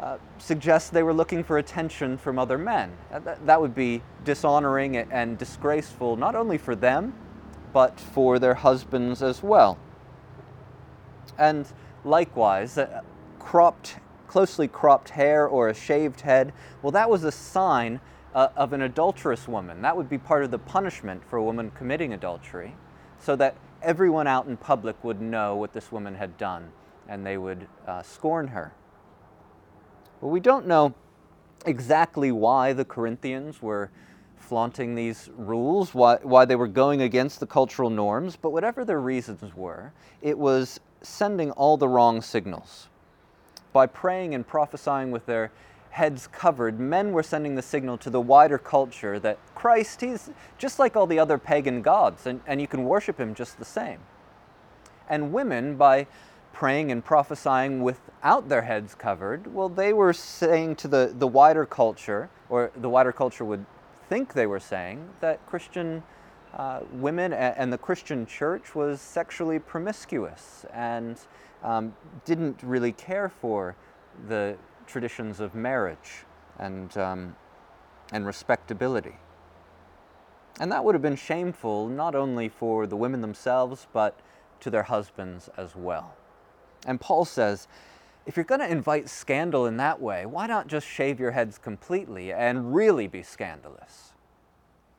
uh, 0.00 0.16
suggest 0.38 0.92
they 0.92 1.02
were 1.02 1.12
looking 1.12 1.44
for 1.44 1.58
attention 1.58 2.16
from 2.16 2.38
other 2.38 2.56
men. 2.56 2.92
That, 3.10 3.44
that 3.46 3.60
would 3.60 3.74
be 3.74 4.02
dishonoring 4.24 4.96
and 4.96 5.36
disgraceful 5.36 6.16
not 6.16 6.34
only 6.34 6.58
for 6.58 6.74
them, 6.74 7.14
but 7.72 8.00
for 8.00 8.38
their 8.38 8.54
husbands 8.54 9.22
as 9.22 9.42
well. 9.42 9.78
And 11.38 11.66
likewise, 12.04 12.78
uh, 12.78 13.02
cropped, 13.38 13.96
closely 14.26 14.68
cropped 14.68 15.10
hair 15.10 15.46
or 15.46 15.68
a 15.68 15.74
shaved 15.74 16.22
head, 16.22 16.52
well, 16.82 16.92
that 16.92 17.10
was 17.10 17.24
a 17.24 17.32
sign 17.32 18.00
uh, 18.34 18.48
of 18.56 18.72
an 18.72 18.82
adulterous 18.82 19.46
woman. 19.46 19.82
That 19.82 19.96
would 19.96 20.08
be 20.08 20.18
part 20.18 20.44
of 20.44 20.50
the 20.50 20.58
punishment 20.58 21.22
for 21.28 21.36
a 21.36 21.42
woman 21.42 21.70
committing 21.72 22.12
adultery, 22.12 22.74
so 23.18 23.36
that 23.36 23.56
everyone 23.82 24.26
out 24.26 24.46
in 24.46 24.56
public 24.56 25.02
would 25.04 25.20
know 25.20 25.56
what 25.56 25.72
this 25.72 25.92
woman 25.92 26.14
had 26.14 26.36
done 26.38 26.70
and 27.08 27.26
they 27.26 27.36
would 27.36 27.66
uh, 27.86 28.02
scorn 28.02 28.48
her. 28.48 28.72
Well, 30.20 30.30
we 30.30 30.40
don't 30.40 30.66
know 30.66 30.94
exactly 31.66 32.32
why 32.32 32.72
the 32.72 32.84
Corinthians 32.84 33.62
were 33.62 33.90
flaunting 34.36 34.94
these 34.94 35.30
rules, 35.36 35.94
why, 35.94 36.16
why 36.22 36.44
they 36.44 36.56
were 36.56 36.66
going 36.66 37.02
against 37.02 37.40
the 37.40 37.46
cultural 37.46 37.88
norms, 37.88 38.36
but 38.36 38.50
whatever 38.50 38.84
their 38.84 39.00
reasons 39.00 39.54
were, 39.54 39.92
it 40.22 40.36
was 40.36 40.80
sending 41.02 41.50
all 41.52 41.76
the 41.76 41.88
wrong 41.88 42.20
signals. 42.20 42.88
By 43.72 43.86
praying 43.86 44.34
and 44.34 44.46
prophesying 44.46 45.10
with 45.10 45.24
their 45.26 45.52
heads 45.90 46.26
covered, 46.26 46.78
men 46.78 47.12
were 47.12 47.22
sending 47.22 47.54
the 47.54 47.62
signal 47.62 47.96
to 47.98 48.10
the 48.10 48.20
wider 48.20 48.58
culture 48.58 49.18
that 49.20 49.38
Christ, 49.54 50.00
he's 50.00 50.30
just 50.58 50.78
like 50.78 50.96
all 50.96 51.06
the 51.06 51.18
other 51.18 51.38
pagan 51.38 51.80
gods, 51.80 52.26
and, 52.26 52.40
and 52.46 52.60
you 52.60 52.66
can 52.66 52.84
worship 52.84 53.18
him 53.18 53.34
just 53.34 53.58
the 53.58 53.64
same. 53.64 54.00
And 55.08 55.32
women, 55.32 55.76
by 55.76 56.06
praying 56.52 56.92
and 56.92 57.04
prophesying 57.04 57.82
without 57.82 58.48
their 58.48 58.62
heads 58.62 58.94
covered, 58.94 59.52
well, 59.54 59.68
they 59.68 59.92
were 59.92 60.12
saying 60.12 60.76
to 60.76 60.88
the, 60.88 61.14
the 61.18 61.26
wider 61.26 61.64
culture, 61.64 62.28
or 62.48 62.70
the 62.76 62.88
wider 62.88 63.12
culture 63.12 63.44
would 63.44 63.64
think 64.08 64.32
they 64.32 64.46
were 64.46 64.60
saying, 64.60 65.08
that 65.20 65.44
Christian 65.46 66.02
uh, 66.54 66.80
women 66.92 67.32
and, 67.32 67.72
the 67.72 67.78
Christian 67.78 68.26
church 68.26 68.74
was 68.74 69.00
sexually 69.00 69.58
promiscuous 69.58 70.66
and 70.72 71.16
um, 71.62 71.94
didn't 72.24 72.60
really 72.62 72.92
care 72.92 73.28
for 73.28 73.76
the 74.28 74.56
traditions 74.86 75.38
of 75.38 75.54
marriage 75.54 76.24
and, 76.58 76.96
um, 76.96 77.36
and 78.12 78.26
respectability. 78.26 79.14
And 80.58 80.72
that 80.72 80.84
would 80.84 80.94
have 80.94 81.02
been 81.02 81.16
shameful 81.16 81.88
not 81.88 82.14
only 82.14 82.48
for 82.48 82.86
the 82.86 82.96
women 82.96 83.20
themselves, 83.20 83.86
but 83.92 84.18
to 84.58 84.70
their 84.70 84.82
husbands 84.82 85.48
as 85.56 85.76
well. 85.76 86.14
And 86.86 87.00
Paul 87.00 87.24
says, 87.24 87.68
if 88.26 88.36
you're 88.36 88.44
going 88.44 88.60
to 88.60 88.70
invite 88.70 89.08
scandal 89.08 89.66
in 89.66 89.76
that 89.78 90.00
way, 90.00 90.26
why 90.26 90.46
not 90.46 90.66
just 90.66 90.86
shave 90.86 91.18
your 91.18 91.30
heads 91.32 91.58
completely 91.58 92.32
and 92.32 92.74
really 92.74 93.06
be 93.06 93.22
scandalous? 93.22 94.12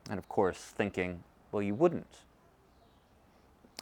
And 0.10 0.18
of 0.18 0.28
course, 0.28 0.58
thinking, 0.58 1.24
well, 1.52 1.62
you 1.62 1.76
wouldn't 1.76 2.08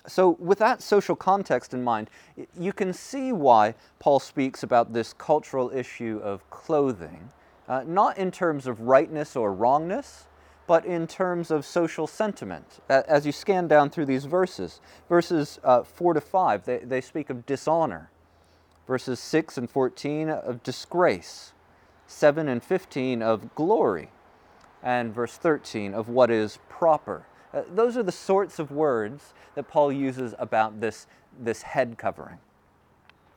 so, 0.08 0.38
with 0.40 0.60
that 0.60 0.82
social 0.82 1.16
context 1.16 1.74
in 1.74 1.84
mind, 1.84 2.10
you 2.58 2.74
can 2.74 2.94
see 2.94 3.32
why 3.32 3.76
Paul 4.00 4.20
speaks 4.20 4.64
about 4.64 4.94
this 4.94 5.14
cultural 5.14 5.70
issue 5.72 6.20
of 6.24 6.48
clothing 6.50 7.30
uh, 7.68 7.84
not 7.86 8.18
in 8.18 8.32
terms 8.32 8.66
of 8.66 8.82
rightness 8.82 9.36
or 9.36 9.54
wrongness, 9.54 10.26
but 10.70 10.86
in 10.86 11.08
terms 11.08 11.50
of 11.50 11.66
social 11.66 12.06
sentiment. 12.06 12.80
As 12.88 13.26
you 13.26 13.32
scan 13.32 13.68
down 13.68 13.90
through 13.90 14.06
these 14.06 14.26
verses, 14.26 14.82
verses 15.10 15.60
uh, 15.64 15.82
4 15.82 16.14
to 16.14 16.22
5, 16.22 16.66
they, 16.66 16.78
they 16.78 17.02
speak 17.02 17.32
of 17.32 17.48
dishonor. 17.48 18.12
Verses 18.86 19.20
6 19.20 19.58
and 19.58 19.68
14 19.68 20.30
of 20.30 20.62
disgrace. 20.62 21.54
7 22.06 22.48
and 22.48 22.64
15 22.64 23.24
of 23.24 23.56
glory. 23.56 24.12
And 24.84 25.12
verse 25.12 25.38
13 25.38 25.96
of 25.96 26.08
what 26.08 26.30
is 26.30 26.60
proper. 26.70 27.26
Uh, 27.52 27.64
those 27.74 27.98
are 27.98 28.04
the 28.04 28.12
sorts 28.12 28.60
of 28.60 28.70
words 28.70 29.34
that 29.56 29.68
Paul 29.68 29.92
uses 29.92 30.36
about 30.38 30.82
this, 30.82 31.08
this 31.40 31.64
head 31.64 31.98
covering. 31.98 32.38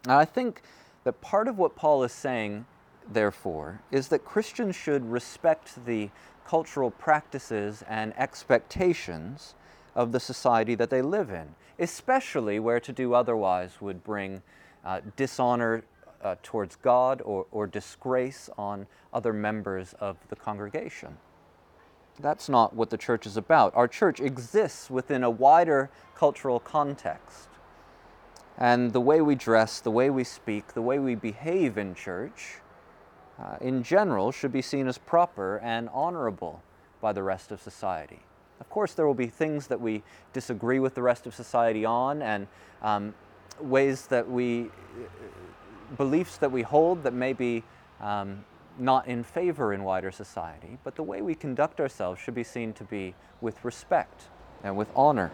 Now, 0.07 0.19
I 0.19 0.27
think 0.27 0.61
that 1.05 1.23
part 1.23 1.49
of 1.49 1.57
what 1.57 1.77
Paul 1.77 2.05
is 2.05 2.13
saying, 2.13 2.67
therefore, 3.11 3.81
is 3.91 4.09
that 4.09 4.23
Christians 4.23 4.77
should 4.77 5.11
respect 5.11 5.87
the 5.87 6.11
cultural 6.47 6.91
practices 6.91 7.83
and 7.89 8.13
expectations 8.17 9.55
of 9.95 10.13
the 10.13 10.21
society 10.21 10.75
that 10.75 10.91
they 10.91 11.03
live 11.03 11.31
in, 11.31 11.55
especially 11.79 12.59
where 12.59 12.81
to 12.81 12.93
do 12.93 13.15
otherwise 13.15 13.81
would 13.81 14.03
bring 14.05 14.43
uh, 14.85 15.01
dishonor 15.17 15.85
uh, 16.23 16.37
towards 16.43 16.77
God 16.77 17.21
or, 17.25 17.47
or 17.51 17.67
disgrace 17.67 18.49
on 18.57 18.87
other 19.13 19.33
members 19.33 19.95
of 20.01 20.17
the 20.29 20.37
congregation. 20.37 21.17
That's 22.21 22.49
not 22.49 22.75
what 22.75 22.91
the 22.91 22.99
church 22.99 23.27
is 23.27 23.37
about. 23.37 23.75
Our 23.75 23.89
church 23.89 24.21
exists 24.21 24.91
within 24.91 25.25
a 25.25 25.31
wider 25.31 25.91
cultural 26.15 26.61
context. 26.61 27.49
And 28.59 28.93
the 28.93 29.01
way 29.01 29.21
we 29.21 29.35
dress, 29.35 29.81
the 29.81 29.91
way 29.91 30.11
we 30.11 30.25
speak, 30.25 30.75
the 30.75 30.83
way 30.83 30.99
we 30.99 31.15
behave 31.15 31.79
in 31.79 31.95
church 31.95 32.61
uh, 33.39 33.57
in 33.61 33.83
general, 33.83 34.33
should 34.33 34.53
be 34.53 34.63
seen 34.63 34.87
as 34.87 34.99
proper 34.99 35.59
and 35.59 35.89
honorable 35.93 36.63
by 37.01 37.13
the 37.13 37.23
rest 37.23 37.53
of 37.53 37.61
society. 37.61 38.21
Of 38.61 38.71
course, 38.71 38.95
there 38.95 39.07
will 39.07 39.15
be 39.15 39.27
things 39.27 39.67
that 39.67 39.81
we 39.81 40.03
disagree 40.33 40.79
with 40.79 40.95
the 40.95 41.03
rest 41.03 41.27
of 41.27 41.35
society 41.35 41.85
on, 41.85 42.23
and 42.23 42.47
um, 42.83 43.15
ways 43.61 44.07
that 44.07 44.29
we, 44.29 44.65
uh, 44.65 45.97
beliefs 45.97 46.37
that 46.39 46.53
we 46.53 46.63
hold 46.63 47.03
that 47.03 47.13
may 47.13 47.33
be 47.33 47.65
um, 48.01 48.45
not 48.79 49.07
in 49.07 49.25
favor 49.25 49.73
in 49.73 49.83
wider 49.83 50.11
society, 50.11 50.79
but 50.85 50.95
the 50.95 51.03
way 51.03 51.23
we 51.23 51.35
conduct 51.35 51.81
ourselves 51.81 52.21
should 52.21 52.35
be 52.35 52.45
seen 52.45 52.73
to 52.75 52.85
be 52.85 53.15
with 53.41 53.65
respect 53.65 54.29
and 54.63 54.77
with 54.77 54.89
honor. 54.95 55.31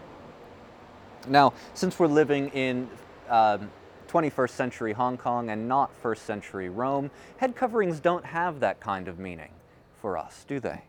Now, 1.27 1.53
since 1.75 1.99
we're 1.99 2.07
living 2.07 2.49
in 2.49 2.89
um, 3.29 3.71
21st 4.09 4.51
century 4.51 4.93
Hong 4.93 5.17
Kong 5.17 5.51
and 5.51 5.69
not 5.69 5.95
first 5.95 6.25
century 6.25 6.69
Rome, 6.69 7.11
head 7.37 7.55
coverings 7.55 8.01
don't 8.01 8.25
have 8.25 8.61
that 8.61 8.81
kind 8.81 9.07
of 9.07 9.19
meaning 9.19 9.53
for 10.01 10.17
us, 10.17 10.45
do 10.49 10.59
they? 10.59 10.83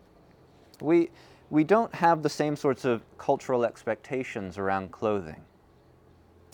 We, 0.81 1.09
we 1.49 1.63
don't 1.63 1.93
have 1.95 2.23
the 2.23 2.29
same 2.29 2.55
sorts 2.55 2.85
of 2.85 3.01
cultural 3.17 3.65
expectations 3.65 4.57
around 4.57 4.91
clothing. 4.91 5.43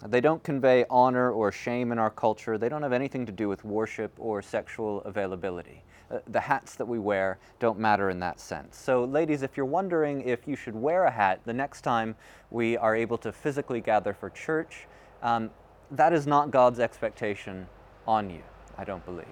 They 0.05 0.21
don't 0.21 0.43
convey 0.43 0.85
honor 0.89 1.31
or 1.31 1.51
shame 1.51 1.91
in 1.91 1.99
our 1.99 2.09
culture. 2.09 2.57
They 2.57 2.69
don't 2.69 2.83
have 2.83 2.93
anything 2.93 3.25
to 3.27 3.31
do 3.31 3.47
with 3.47 3.63
worship 3.63 4.11
or 4.17 4.41
sexual 4.41 5.01
availability. 5.01 5.83
Uh, 6.11 6.19
the 6.27 6.39
hats 6.39 6.75
that 6.75 6.85
we 6.85 6.99
wear 6.99 7.39
don't 7.59 7.79
matter 7.79 8.09
in 8.09 8.19
that 8.19 8.39
sense. 8.39 8.77
So, 8.77 9.05
ladies, 9.05 9.41
if 9.41 9.57
you're 9.57 9.65
wondering 9.65 10.21
if 10.21 10.47
you 10.47 10.55
should 10.55 10.75
wear 10.75 11.05
a 11.05 11.11
hat 11.11 11.41
the 11.45 11.53
next 11.53 11.81
time 11.81 12.15
we 12.51 12.77
are 12.77 12.95
able 12.95 13.17
to 13.19 13.31
physically 13.31 13.81
gather 13.81 14.13
for 14.13 14.29
church, 14.29 14.85
um, 15.23 15.49
that 15.91 16.13
is 16.13 16.25
not 16.25 16.51
God's 16.51 16.79
expectation 16.79 17.67
on 18.07 18.29
you, 18.29 18.41
I 18.77 18.83
don't 18.83 19.05
believe. 19.05 19.25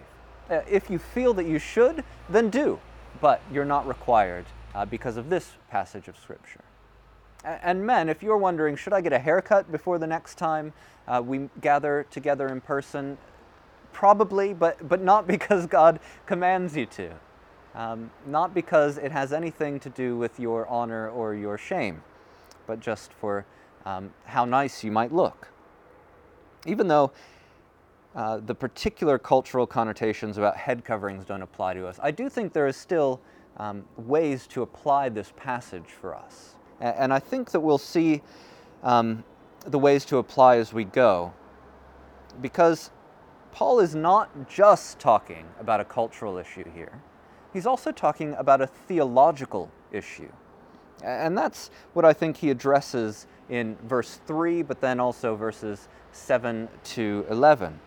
Uh, 0.50 0.62
if 0.69 0.89
you 0.89 1.00
feel 1.00 1.33
that 1.36 1.45
you 1.45 1.60
should, 1.60 2.03
then 2.29 2.50
do, 2.50 2.79
but 3.22 3.41
you're 3.51 3.65
not 3.65 3.88
required 3.88 4.45
uh, 4.75 4.86
because 4.86 5.17
of 5.17 5.29
this 5.29 5.51
passage 5.69 6.07
of 6.07 6.17
Scripture. 6.17 6.62
And 7.43 7.86
men, 7.86 8.07
if 8.07 8.24
you're 8.24 8.38
wondering, 8.38 8.75
should 8.77 8.93
I 8.93 9.01
get 9.01 9.12
a 9.12 9.19
haircut 9.19 9.70
before 9.72 10.00
the 10.00 10.07
next 10.07 10.35
time 10.35 10.72
uh, 11.07 11.22
we 11.25 11.50
gather 11.59 12.05
together 12.09 12.48
in 12.48 12.61
person? 12.61 13.18
Probably, 13.92 14.53
but, 14.53 14.87
but 14.87 15.01
not 15.01 15.27
because 15.35 15.66
God 15.68 16.00
commands 16.25 16.77
you 16.77 16.85
to. 16.87 17.11
Um, 17.75 18.11
not 18.27 18.53
because 18.53 18.98
it 18.98 19.11
has 19.11 19.33
anything 19.33 19.79
to 19.79 19.89
do 19.89 20.16
with 20.16 20.39
your 20.39 20.68
honor 20.68 21.09
or 21.09 21.33
your 21.33 21.57
shame, 21.57 22.03
but 22.68 22.79
just 22.79 23.11
for 23.13 23.46
um, 23.85 24.13
how 24.25 24.46
nice 24.46 24.83
you 24.83 24.92
might 24.92 25.11
look 25.11 25.50
even 26.65 26.87
though 26.87 27.11
uh, 28.15 28.37
the 28.45 28.55
particular 28.55 29.17
cultural 29.17 29.65
connotations 29.65 30.37
about 30.37 30.55
head 30.55 30.85
coverings 30.85 31.25
don't 31.25 31.41
apply 31.41 31.73
to 31.73 31.87
us, 31.87 31.99
I 32.01 32.11
do 32.11 32.29
think 32.29 32.53
there 32.53 32.67
is 32.67 32.77
still 32.77 33.19
um, 33.57 33.85
ways 33.97 34.47
to 34.47 34.61
apply 34.61 35.09
this 35.09 35.33
passage 35.35 35.87
for 35.87 36.15
us. 36.15 36.55
And, 36.79 36.95
and 36.97 37.13
I 37.13 37.19
think 37.19 37.51
that 37.51 37.59
we'll 37.59 37.77
see 37.77 38.21
um, 38.83 39.23
the 39.65 39.79
ways 39.79 40.05
to 40.05 40.17
apply 40.17 40.57
as 40.57 40.73
we 40.73 40.83
go, 40.83 41.33
because 42.41 42.91
Paul 43.51 43.79
is 43.79 43.93
not 43.93 44.49
just 44.49 44.99
talking 44.99 45.45
about 45.59 45.79
a 45.79 45.85
cultural 45.85 46.37
issue 46.37 46.65
here, 46.73 47.01
he's 47.53 47.67
also 47.67 47.91
talking 47.91 48.33
about 48.35 48.61
a 48.61 48.67
theological 48.67 49.71
issue. 49.91 50.31
And 51.03 51.37
that's 51.37 51.69
what 51.93 52.05
I 52.05 52.13
think 52.13 52.37
he 52.37 52.49
addresses 52.49 53.27
in 53.49 53.75
verse 53.83 54.19
3, 54.25 54.63
but 54.63 54.79
then 54.81 54.99
also 54.99 55.35
verses 55.35 55.87
7 56.13 56.69
to 56.83 57.25
11. 57.29 57.79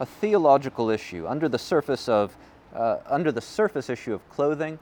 A 0.00 0.06
theological 0.06 0.90
issue. 0.90 1.26
Under 1.26 1.48
the 1.48 1.58
surface 1.58 2.08
of 2.08 2.36
uh, 2.74 2.98
under 3.06 3.30
the 3.30 3.40
surface 3.40 3.90
issue 3.90 4.14
of 4.14 4.28
clothing, 4.30 4.78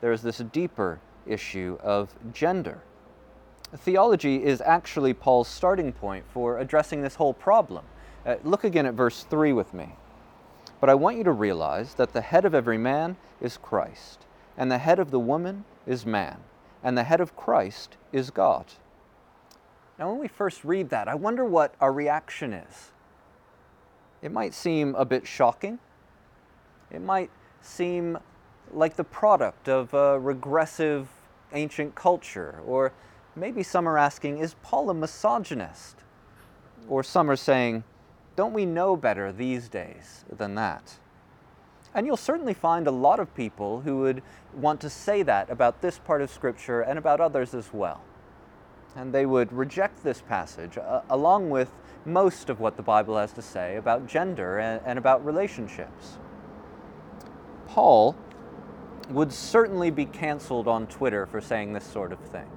there 0.00 0.12
is 0.12 0.22
this 0.22 0.38
deeper 0.38 0.98
issue 1.26 1.78
of 1.82 2.14
gender. 2.32 2.82
Theology 3.76 4.42
is 4.42 4.60
actually 4.60 5.14
Paul's 5.14 5.48
starting 5.48 5.92
point 5.92 6.24
for 6.32 6.58
addressing 6.58 7.02
this 7.02 7.16
whole 7.16 7.34
problem. 7.34 7.84
Uh, 8.24 8.36
look 8.44 8.64
again 8.64 8.86
at 8.86 8.94
verse 8.94 9.24
3 9.24 9.52
with 9.52 9.74
me. 9.74 9.96
But 10.80 10.90
I 10.90 10.94
want 10.94 11.16
you 11.16 11.24
to 11.24 11.32
realize 11.32 11.94
that 11.94 12.12
the 12.12 12.20
head 12.20 12.44
of 12.44 12.54
every 12.54 12.78
man 12.78 13.16
is 13.40 13.56
Christ, 13.56 14.26
and 14.56 14.70
the 14.70 14.78
head 14.78 14.98
of 14.98 15.10
the 15.10 15.20
woman 15.20 15.64
is 15.86 16.06
man, 16.06 16.38
and 16.82 16.96
the 16.96 17.04
head 17.04 17.20
of 17.20 17.36
Christ 17.36 17.96
is 18.12 18.30
God. 18.30 18.66
Now, 19.98 20.10
when 20.10 20.18
we 20.18 20.28
first 20.28 20.64
read 20.64 20.90
that, 20.90 21.06
I 21.06 21.14
wonder 21.14 21.44
what 21.44 21.74
our 21.80 21.92
reaction 21.92 22.52
is. 22.52 22.90
It 24.22 24.32
might 24.32 24.54
seem 24.54 24.94
a 24.96 25.04
bit 25.04 25.26
shocking. 25.26 25.78
It 26.90 27.00
might 27.00 27.30
seem 27.62 28.18
like 28.72 28.96
the 28.96 29.04
product 29.04 29.68
of 29.68 29.94
a 29.94 30.18
regressive 30.18 31.08
ancient 31.52 31.94
culture. 31.94 32.60
Or 32.66 32.92
maybe 33.36 33.62
some 33.62 33.88
are 33.88 33.98
asking, 33.98 34.38
is 34.38 34.54
Paul 34.62 34.90
a 34.90 34.94
misogynist? 34.94 35.96
Or 36.88 37.04
some 37.04 37.30
are 37.30 37.36
saying, 37.36 37.84
don't 38.34 38.52
we 38.52 38.66
know 38.66 38.96
better 38.96 39.30
these 39.30 39.68
days 39.68 40.24
than 40.28 40.56
that? 40.56 40.98
And 41.94 42.04
you'll 42.04 42.16
certainly 42.16 42.54
find 42.54 42.88
a 42.88 42.90
lot 42.90 43.20
of 43.20 43.32
people 43.36 43.82
who 43.82 43.98
would 43.98 44.22
want 44.52 44.80
to 44.80 44.90
say 44.90 45.22
that 45.22 45.50
about 45.50 45.82
this 45.82 45.98
part 45.98 46.20
of 46.20 46.30
Scripture 46.30 46.80
and 46.80 46.98
about 46.98 47.20
others 47.20 47.54
as 47.54 47.72
well 47.72 48.00
and 48.96 49.12
they 49.12 49.26
would 49.26 49.52
reject 49.52 50.02
this 50.02 50.22
passage 50.22 50.78
uh, 50.78 51.02
along 51.10 51.50
with 51.50 51.70
most 52.04 52.50
of 52.50 52.60
what 52.60 52.76
the 52.76 52.82
Bible 52.82 53.16
has 53.16 53.32
to 53.32 53.42
say 53.42 53.76
about 53.76 54.06
gender 54.06 54.58
and, 54.58 54.80
and 54.84 54.98
about 54.98 55.24
relationships. 55.24 56.18
Paul 57.66 58.16
would 59.10 59.32
certainly 59.32 59.90
be 59.90 60.06
canceled 60.06 60.68
on 60.68 60.86
Twitter 60.86 61.26
for 61.26 61.40
saying 61.40 61.72
this 61.72 61.84
sort 61.84 62.12
of 62.12 62.18
thing. 62.20 62.48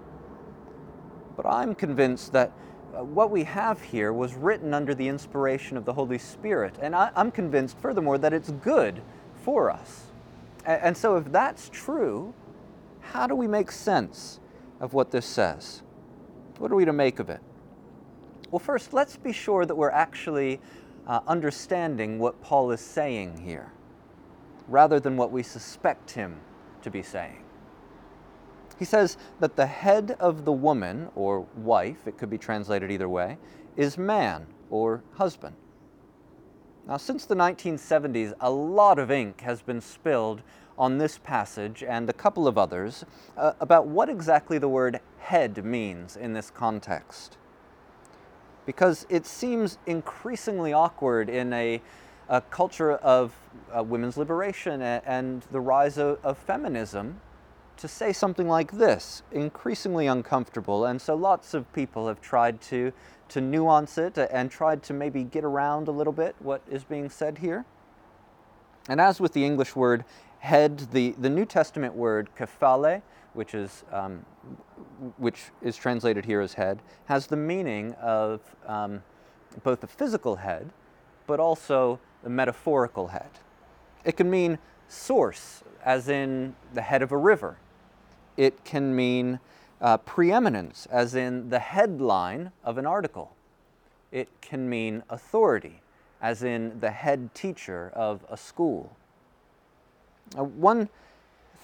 But 1.36 1.46
I'm 1.46 1.76
convinced 1.76 2.34
that 2.34 2.52
uh, 2.96 3.04
what 3.04 3.32
we 3.32 3.44
have 3.44 3.82
here 3.82 4.14
was 4.14 4.34
written 4.34 4.74
under 4.74 4.96
the 4.96 5.08
inspiration 5.08 5.78
of 5.78 5.86
the 5.86 5.94
Holy 5.94 6.18
Spirit, 6.18 6.76
and 6.82 6.96
I, 6.96 7.12
am 7.16 7.32
convinced, 7.32 7.78
furthermore, 7.80 8.18
that 8.18 8.34
it's 8.34 8.52
good 8.52 9.02
for 9.44 9.70
us. 9.70 10.06
And, 10.66 10.82
and 10.82 10.98
so, 10.98 11.18
if 11.18 11.32
that's 11.32 11.70
true, 11.70 12.34
how 13.02 13.28
do 13.28 13.36
we 13.36 13.48
make 13.48 13.72
sense 13.72 14.40
of 14.80 14.94
what 14.94 15.12
this 15.12 15.26
says? 15.26 15.84
What 16.58 16.72
are 16.72 16.76
we 16.76 16.86
to 16.86 16.94
make 16.94 17.20
of 17.20 17.30
it? 17.30 17.40
Well, 18.50 18.60
first, 18.60 18.94
let's 18.94 19.18
be 19.18 19.32
sure 19.32 19.66
that 19.66 19.76
we're 19.76 19.92
actually 19.92 20.60
uh, 21.06 21.20
understanding 21.28 22.18
what 22.18 22.42
Paul 22.42 22.72
is 22.72 22.82
saying 22.82 23.42
here, 23.42 23.72
rather 24.68 25.00
than 25.00 25.18
what 25.18 25.32
we 25.32 25.44
suspect 25.44 26.12
him 26.12 26.40
to 26.82 26.90
be 26.90 27.04
saying. 27.04 27.44
He 28.80 28.86
says 28.86 29.18
that 29.40 29.56
the 29.56 29.66
head 29.66 30.16
of 30.20 30.46
the 30.46 30.52
woman, 30.52 31.10
or 31.16 31.48
wife, 31.56 32.08
it 32.08 32.18
could 32.18 32.30
be 32.30 32.38
translated 32.38 32.92
either 32.92 33.10
way, 33.10 33.38
is 33.76 33.98
man, 33.98 34.48
or 34.70 35.04
husband. 35.14 35.56
Now, 36.88 36.98
since 36.98 37.26
the 37.26 37.36
1970s, 37.36 38.34
a 38.40 38.50
lot 38.50 38.98
of 38.98 39.12
ink 39.12 39.42
has 39.42 39.62
been 39.62 39.82
spilled 39.82 40.42
on 40.78 40.98
this 40.98 41.18
passage 41.18 41.84
and 41.84 42.10
a 42.10 42.14
couple 42.14 42.48
of 42.48 42.58
others 42.58 43.04
uh, 43.36 43.54
about 43.60 43.88
what 43.88 44.10
exactly 44.10 44.58
the 44.58 44.70
word 44.70 45.00
head 45.20 45.64
means 45.64 46.16
in 46.16 46.34
this 46.34 46.50
context. 46.50 47.38
Because 48.66 49.06
it 49.10 49.26
seems 49.26 49.78
increasingly 49.86 50.74
awkward 50.74 51.30
in 51.30 51.54
a 51.54 51.82
a 52.30 52.42
culture 52.42 52.94
of 52.94 53.34
uh, 53.76 53.84
women's 53.84 54.18
liberation 54.18 54.82
and, 54.82 55.02
and 55.06 55.42
the 55.52 55.60
rise 55.60 55.98
of, 55.98 56.20
of 56.24 56.38
feminism 56.38 57.20
to 57.78 57.88
say 57.88 58.12
something 58.12 58.48
like 58.48 58.72
this, 58.72 59.22
increasingly 59.32 60.08
uncomfortable. 60.08 60.86
And 60.86 61.00
so 61.00 61.16
lots 61.16 61.54
of 61.54 61.72
people 61.74 62.08
have 62.08 62.20
tried 62.22 62.60
to, 62.62 62.92
to 63.30 63.40
nuance 63.42 63.98
it 63.98 64.18
and 64.18 64.50
tried 64.50 64.82
to 64.84 64.94
maybe 64.94 65.24
get 65.24 65.44
around 65.44 65.88
a 65.88 65.92
little 65.92 66.14
bit 66.14 66.36
what 66.40 66.62
is 66.70 66.84
being 66.84 67.10
said 67.10 67.38
here. 67.38 67.66
And 68.90 69.00
as 69.00 69.20
with 69.20 69.34
the 69.34 69.46
English 69.46 69.76
word 69.76 70.06
head, 70.40 70.88
the, 70.92 71.14
the 71.20 71.30
New 71.30 71.46
Testament 71.46 71.94
word 71.94 72.30
kephale, 72.38 73.02
which 73.38 73.54
is, 73.54 73.84
um, 73.92 74.26
which 75.18 75.52
is 75.62 75.78
translated 75.78 76.26
here 76.26 76.42
as 76.42 76.56
head, 76.56 76.82
has 77.06 77.28
the 77.28 77.38
meaning 77.38 77.94
of 78.02 78.42
um, 78.66 79.04
both 79.64 79.80
the 79.80 79.88
physical 79.88 80.38
head, 80.38 80.72
but 81.28 81.40
also 81.40 82.00
the 82.24 82.30
metaphorical 82.32 83.10
head. 83.10 83.30
It 84.04 84.18
can 84.18 84.32
mean 84.32 84.58
source, 84.88 85.64
as 85.86 86.10
in 86.10 86.56
the 86.74 86.82
head 86.82 87.04
of 87.04 87.12
a 87.12 87.18
river. 87.18 87.58
It 88.38 88.66
can 88.66 88.96
mean 88.96 89.40
uh, 89.82 89.98
preeminence, 89.98 90.88
as 90.90 91.14
in 91.14 91.52
the 91.52 91.60
headline 91.60 92.52
of 92.64 92.80
an 92.80 92.88
article. 92.88 93.36
It 94.12 94.30
can 94.42 94.68
mean 94.68 95.04
authority, 95.12 95.82
as 96.24 96.42
in 96.42 96.80
the 96.80 96.90
head 96.90 97.36
teacher 97.36 97.92
of 97.94 98.26
a 98.32 98.36
school. 98.36 98.98
Uh, 100.36 100.44
one 100.44 100.90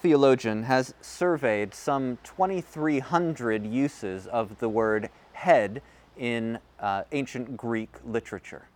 theologian 0.03 0.63
has 0.63 0.93
surveyed 0.99 1.73
some 1.73 2.17
2,300 2.25 3.65
uses 3.65 4.27
of 4.27 4.59
the 4.59 4.67
word 4.67 5.09
head 5.31 5.81
in 6.17 6.59
uh, 6.81 7.03
ancient 7.13 7.55
Greek 7.55 7.89
literature. 8.05 8.67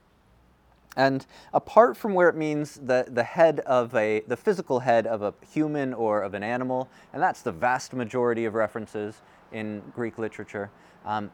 And 0.95 1.25
apart 1.53 1.97
from 1.97 2.13
where 2.13 2.29
it 2.29 2.35
means 2.35 2.75
the, 2.75 3.05
the 3.09 3.25
head 3.25 3.59
of 3.59 3.93
a, 3.93 4.21
the 4.21 4.37
physical 4.37 4.79
head 4.79 5.05
of 5.05 5.21
a 5.21 5.33
human 5.51 5.93
or 5.93 6.21
of 6.21 6.33
an 6.33 6.43
animal, 6.43 6.87
and 7.11 7.21
that's 7.21 7.41
the 7.41 7.51
vast 7.51 7.93
majority 7.93 8.45
of 8.45 8.55
references 8.55 9.21
in 9.51 9.83
Greek 9.93 10.17
literature, 10.17 10.71
um, 11.05 11.29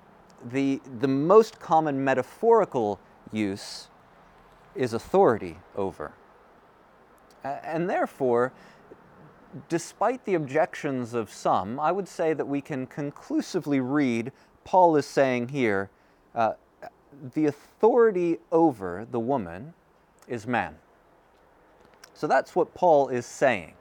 the, 0.52 0.82
the 1.02 1.08
most 1.08 1.60
common 1.60 2.04
metaphorical 2.04 3.00
use 3.32 3.90
is 4.74 4.92
authority 4.94 5.58
over. 5.76 6.14
And 7.44 7.88
therefore, 7.88 8.54
despite 9.70 10.26
the 10.26 10.36
objections 10.36 11.14
of 11.14 11.32
some, 11.32 11.80
I 11.80 11.92
would 11.92 12.08
say 12.08 12.34
that 12.34 12.46
we 12.46 12.62
can 12.62 12.88
conclusively 12.88 13.80
read 13.80 14.32
Paul 14.64 14.96
is 14.96 15.06
saying 15.06 15.50
here 15.50 15.90
uh, 16.36 16.54
the 17.34 17.46
authority 17.46 18.40
over 18.52 19.08
the 19.10 19.20
woman 19.20 19.74
is 20.28 20.48
man. 20.48 20.76
So 22.14 22.28
that's 22.28 22.56
what 22.56 22.74
Paul 22.74 23.10
is 23.10 23.26
saying. 23.26 23.74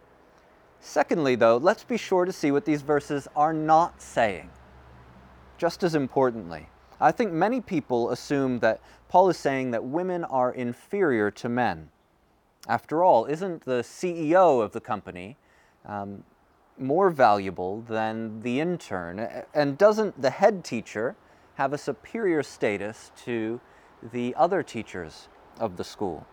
Secondly, 0.80 1.36
though, 1.36 1.58
let's 1.58 1.84
be 1.84 1.96
sure 1.96 2.24
to 2.24 2.32
see 2.32 2.50
what 2.50 2.64
these 2.64 2.82
verses 2.82 3.28
are 3.36 3.52
not 3.52 4.02
saying. 4.02 4.50
Just 5.58 5.84
as 5.84 5.94
importantly, 5.94 6.68
I 7.00 7.12
think 7.12 7.32
many 7.32 7.60
people 7.60 8.10
assume 8.10 8.58
that 8.60 8.80
Paul 9.08 9.28
is 9.28 9.36
saying 9.36 9.70
that 9.70 9.84
women 9.84 10.24
are 10.24 10.52
inferior 10.52 11.30
to 11.32 11.48
men. 11.48 11.90
After 12.68 13.04
all, 13.04 13.26
isn't 13.26 13.64
the 13.64 13.82
CEO 13.82 14.62
of 14.62 14.72
the 14.72 14.80
company 14.80 15.36
um, 15.86 16.24
more 16.78 17.10
valuable 17.10 17.82
than 17.82 18.42
the 18.42 18.60
intern? 18.60 19.44
And 19.54 19.78
doesn't 19.78 20.20
the 20.20 20.30
head 20.30 20.64
teacher 20.64 21.16
have 21.54 21.72
a 21.72 21.78
superior 21.78 22.42
status 22.42 23.12
to 23.24 23.60
the 24.12 24.34
other 24.36 24.62
teachers 24.62 25.28
of 25.58 25.76
the 25.76 25.84
school? 25.84 26.26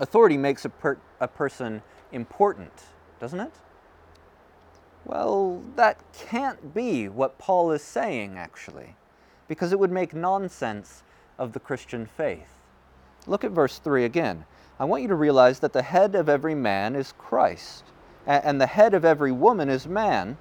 Authority 0.00 0.36
makes 0.36 0.64
a, 0.64 0.68
per- 0.68 0.98
a 1.20 1.28
person 1.28 1.82
important, 2.12 2.84
doesn't 3.18 3.40
it? 3.40 3.52
Well, 5.04 5.62
that 5.76 6.00
can't 6.12 6.74
be 6.74 7.08
what 7.08 7.38
Paul 7.38 7.72
is 7.72 7.82
saying, 7.82 8.36
actually, 8.36 8.94
because 9.48 9.72
it 9.72 9.78
would 9.78 9.90
make 9.90 10.14
nonsense 10.14 11.02
of 11.38 11.52
the 11.52 11.60
Christian 11.60 12.04
faith. 12.04 12.58
Look 13.26 13.44
at 13.44 13.50
verse 13.50 13.78
3 13.78 14.04
again. 14.04 14.44
I 14.78 14.84
want 14.84 15.02
you 15.02 15.08
to 15.08 15.14
realize 15.14 15.60
that 15.60 15.72
the 15.72 15.82
head 15.82 16.14
of 16.14 16.28
every 16.28 16.54
man 16.54 16.94
is 16.94 17.12
Christ, 17.18 17.84
and 18.28 18.60
the 18.60 18.66
head 18.66 18.94
of 18.94 19.04
every 19.04 19.32
woman 19.32 19.68
is 19.68 19.86
man, 19.86 20.36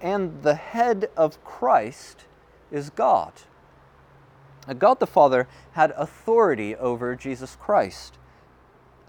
and 0.00 0.42
the 0.42 0.54
head 0.54 1.10
of 1.16 1.42
Christ 1.44 2.24
is 2.70 2.90
God. 2.90 3.32
God 4.78 5.00
the 5.00 5.06
Father 5.06 5.46
had 5.72 5.92
authority 5.96 6.74
over 6.74 7.14
Jesus 7.14 7.56
Christ, 7.56 8.18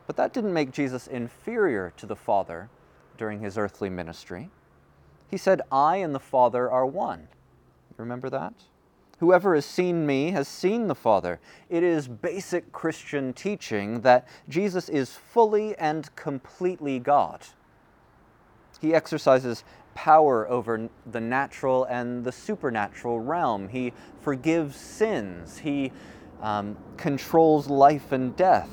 but 0.05 0.15
that 0.17 0.33
didn't 0.33 0.53
make 0.53 0.71
Jesus 0.71 1.07
inferior 1.07 1.93
to 1.97 2.05
the 2.05 2.15
Father 2.15 2.69
during 3.17 3.41
his 3.41 3.57
earthly 3.57 3.89
ministry. 3.89 4.49
He 5.29 5.37
said, 5.37 5.61
I 5.71 5.97
and 5.97 6.13
the 6.13 6.19
Father 6.19 6.69
are 6.69 6.85
one. 6.85 7.27
You 7.89 7.95
Remember 7.97 8.29
that? 8.29 8.53
Whoever 9.19 9.53
has 9.53 9.65
seen 9.65 10.05
me 10.05 10.31
has 10.31 10.47
seen 10.47 10.87
the 10.87 10.95
Father. 10.95 11.39
It 11.69 11.83
is 11.83 12.07
basic 12.07 12.71
Christian 12.71 13.33
teaching 13.33 14.01
that 14.01 14.27
Jesus 14.47 14.87
is 14.87 15.11
fully 15.11 15.75
and 15.77 16.13
completely 16.15 16.99
God. 16.99 17.45
He 18.79 18.93
exercises 18.93 19.63
power 19.95 20.47
over 20.49 20.89
the 21.11 21.19
natural 21.19 21.83
and 21.85 22.23
the 22.23 22.31
supernatural 22.31 23.19
realm. 23.19 23.67
He 23.67 23.93
forgives 24.21 24.77
sins. 24.77 25.57
He 25.57 25.91
um, 26.41 26.77
controls 26.97 27.67
life 27.67 28.11
and 28.11 28.35
death. 28.35 28.69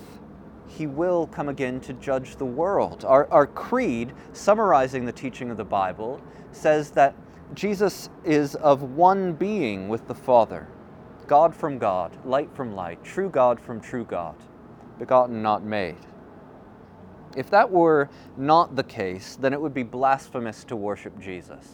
He 0.69 0.87
will 0.87 1.27
come 1.27 1.49
again 1.49 1.81
to 1.81 1.93
judge 1.95 2.37
the 2.37 2.45
world. 2.45 3.05
Our, 3.05 3.29
our 3.31 3.47
creed, 3.47 4.13
summarizing 4.33 5.05
the 5.05 5.13
teaching 5.13 5.51
of 5.51 5.57
the 5.57 5.65
Bible, 5.65 6.21
says 6.53 6.91
that 6.93 7.15
Jesus 7.55 8.11
is 8.25 8.55
of 8.57 8.83
one 8.83 9.33
being 9.33 9.89
with 9.89 10.07
the 10.07 10.15
Father, 10.15 10.69
God 11.27 11.55
from 11.55 11.79
God, 11.79 12.17
light 12.25 12.51
from 12.55 12.75
light, 12.75 13.03
true 13.05 13.31
God 13.31 13.61
from 13.61 13.81
true 13.81 14.05
God, 14.05 14.37
begotten, 14.99 15.43
not 15.43 15.65
made. 15.65 15.97
If 17.37 17.51
that 17.51 17.71
were 17.71 18.09
not 18.37 18.75
the 18.75 18.83
case, 18.83 19.37
then 19.37 19.53
it 19.53 19.61
would 19.61 19.75
be 19.75 19.83
blasphemous 19.83 20.65
to 20.65 20.77
worship 20.77 21.21
Jesus. 21.21 21.69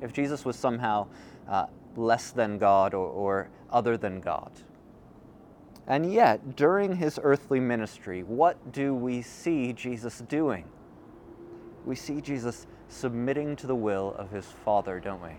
If 0.00 0.12
Jesus 0.12 0.44
was 0.44 0.56
somehow 0.56 1.08
uh, 1.48 1.66
less 1.96 2.30
than 2.30 2.58
God 2.58 2.94
or, 2.94 3.06
or 3.06 3.48
other 3.70 3.96
than 3.96 4.20
God. 4.20 4.52
And 5.86 6.12
yet, 6.12 6.54
during 6.54 6.96
his 6.96 7.18
earthly 7.22 7.58
ministry, 7.58 8.22
what 8.22 8.72
do 8.72 8.94
we 8.94 9.22
see 9.22 9.72
Jesus 9.72 10.20
doing? 10.28 10.64
We 11.84 11.96
see 11.96 12.20
Jesus 12.20 12.68
submitting 12.88 13.56
to 13.56 13.66
the 13.66 13.74
will 13.74 14.14
of 14.16 14.30
his 14.30 14.46
Father, 14.46 15.00
don't 15.00 15.22
we? 15.22 15.32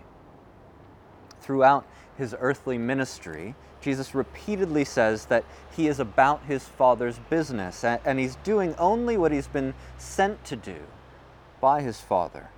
Throughout 1.42 1.86
his 2.16 2.34
earthly 2.38 2.78
ministry, 2.78 3.54
Jesus 3.80 4.14
repeatedly 4.14 4.84
says 4.84 5.26
that 5.26 5.44
he 5.76 5.88
is 5.88 5.98
about 5.98 6.44
his 6.44 6.64
Father's 6.64 7.18
business 7.30 7.84
and 7.84 8.18
he's 8.18 8.36
doing 8.36 8.74
only 8.78 9.16
what 9.16 9.32
he's 9.32 9.48
been 9.48 9.74
sent 9.98 10.44
to 10.44 10.56
do 10.56 10.76
by 11.60 11.82
his 11.82 12.00
Father. 12.00 12.50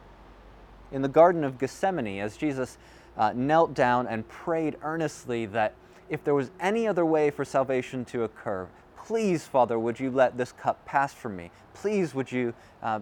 In 0.92 1.02
the 1.02 1.08
Garden 1.08 1.44
of 1.44 1.58
Gethsemane, 1.58 2.20
as 2.20 2.36
Jesus 2.36 2.78
uh, 3.16 3.32
knelt 3.34 3.74
down 3.74 4.06
and 4.06 4.28
prayed 4.28 4.76
earnestly 4.82 5.46
that 5.46 5.74
if 6.08 6.22
there 6.22 6.34
was 6.34 6.50
any 6.60 6.86
other 6.86 7.06
way 7.06 7.30
for 7.30 7.44
salvation 7.44 8.04
to 8.06 8.24
occur, 8.24 8.68
please, 8.96 9.44
Father, 9.46 9.78
would 9.78 9.98
you 9.98 10.10
let 10.10 10.36
this 10.36 10.52
cup 10.52 10.84
pass 10.84 11.14
from 11.14 11.36
me? 11.36 11.50
Please, 11.72 12.14
would 12.14 12.30
you 12.30 12.52
uh, 12.82 13.00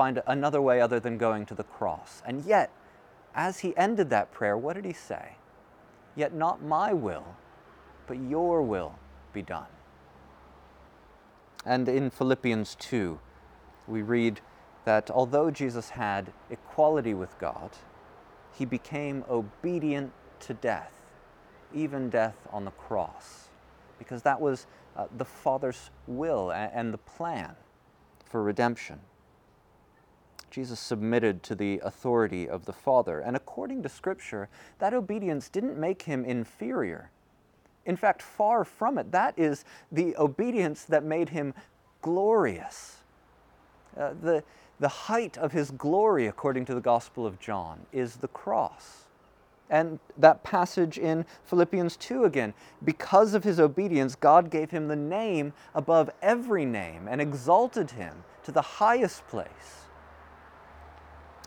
find 0.00 0.22
another 0.26 0.62
way 0.62 0.80
other 0.80 1.00
than 1.00 1.18
going 1.18 1.44
to 1.46 1.54
the 1.54 1.64
cross. 1.64 2.22
And 2.24 2.44
yet, 2.44 2.70
as 3.34 3.60
he 3.60 3.76
ended 3.76 4.10
that 4.10 4.32
prayer, 4.32 4.56
what 4.56 4.74
did 4.74 4.84
he 4.84 4.92
say? 4.92 5.36
Yet 6.16 6.34
not 6.34 6.62
my 6.62 6.92
will, 6.92 7.36
but 8.06 8.18
your 8.18 8.62
will 8.62 8.98
be 9.32 9.42
done. 9.42 9.66
And 11.64 11.88
in 11.88 12.10
Philippians 12.10 12.76
2, 12.76 13.18
we 13.86 14.02
read 14.02 14.40
that 14.84 15.10
although 15.10 15.50
Jesus 15.50 15.90
had 15.90 16.32
equality 16.48 17.14
with 17.14 17.38
God, 17.38 17.70
he 18.52 18.64
became 18.64 19.24
obedient 19.28 20.12
to 20.40 20.54
death, 20.54 20.92
even 21.74 22.10
death 22.10 22.36
on 22.50 22.64
the 22.64 22.70
cross, 22.72 23.48
because 23.98 24.22
that 24.22 24.40
was 24.40 24.66
uh, 24.96 25.06
the 25.16 25.24
Father's 25.24 25.90
will 26.06 26.50
and, 26.50 26.72
and 26.74 26.94
the 26.94 26.98
plan 26.98 27.54
for 28.24 28.42
redemption. 28.42 29.00
Jesus 30.50 30.80
submitted 30.80 31.42
to 31.44 31.54
the 31.54 31.80
authority 31.84 32.48
of 32.48 32.64
the 32.64 32.72
Father. 32.72 33.20
And 33.20 33.36
according 33.36 33.82
to 33.82 33.88
Scripture, 33.88 34.48
that 34.78 34.94
obedience 34.94 35.48
didn't 35.48 35.78
make 35.78 36.02
him 36.02 36.24
inferior. 36.24 37.10
In 37.86 37.96
fact, 37.96 38.22
far 38.22 38.64
from 38.64 38.98
it. 38.98 39.12
That 39.12 39.34
is 39.38 39.64
the 39.90 40.16
obedience 40.16 40.84
that 40.84 41.04
made 41.04 41.30
him 41.30 41.54
glorious. 42.02 42.98
Uh, 43.96 44.12
the, 44.22 44.44
the 44.78 44.88
height 44.88 45.38
of 45.38 45.52
his 45.52 45.70
glory, 45.70 46.26
according 46.26 46.64
to 46.66 46.74
the 46.74 46.80
Gospel 46.80 47.26
of 47.26 47.38
John, 47.40 47.86
is 47.92 48.16
the 48.16 48.28
cross. 48.28 49.04
And 49.70 50.00
that 50.18 50.42
passage 50.42 50.98
in 50.98 51.24
Philippians 51.44 51.96
2 51.96 52.24
again, 52.24 52.54
because 52.84 53.34
of 53.34 53.44
his 53.44 53.60
obedience, 53.60 54.16
God 54.16 54.50
gave 54.50 54.72
him 54.72 54.88
the 54.88 54.96
name 54.96 55.52
above 55.74 56.10
every 56.20 56.64
name 56.64 57.06
and 57.08 57.20
exalted 57.20 57.92
him 57.92 58.24
to 58.42 58.52
the 58.52 58.62
highest 58.62 59.26
place. 59.28 59.79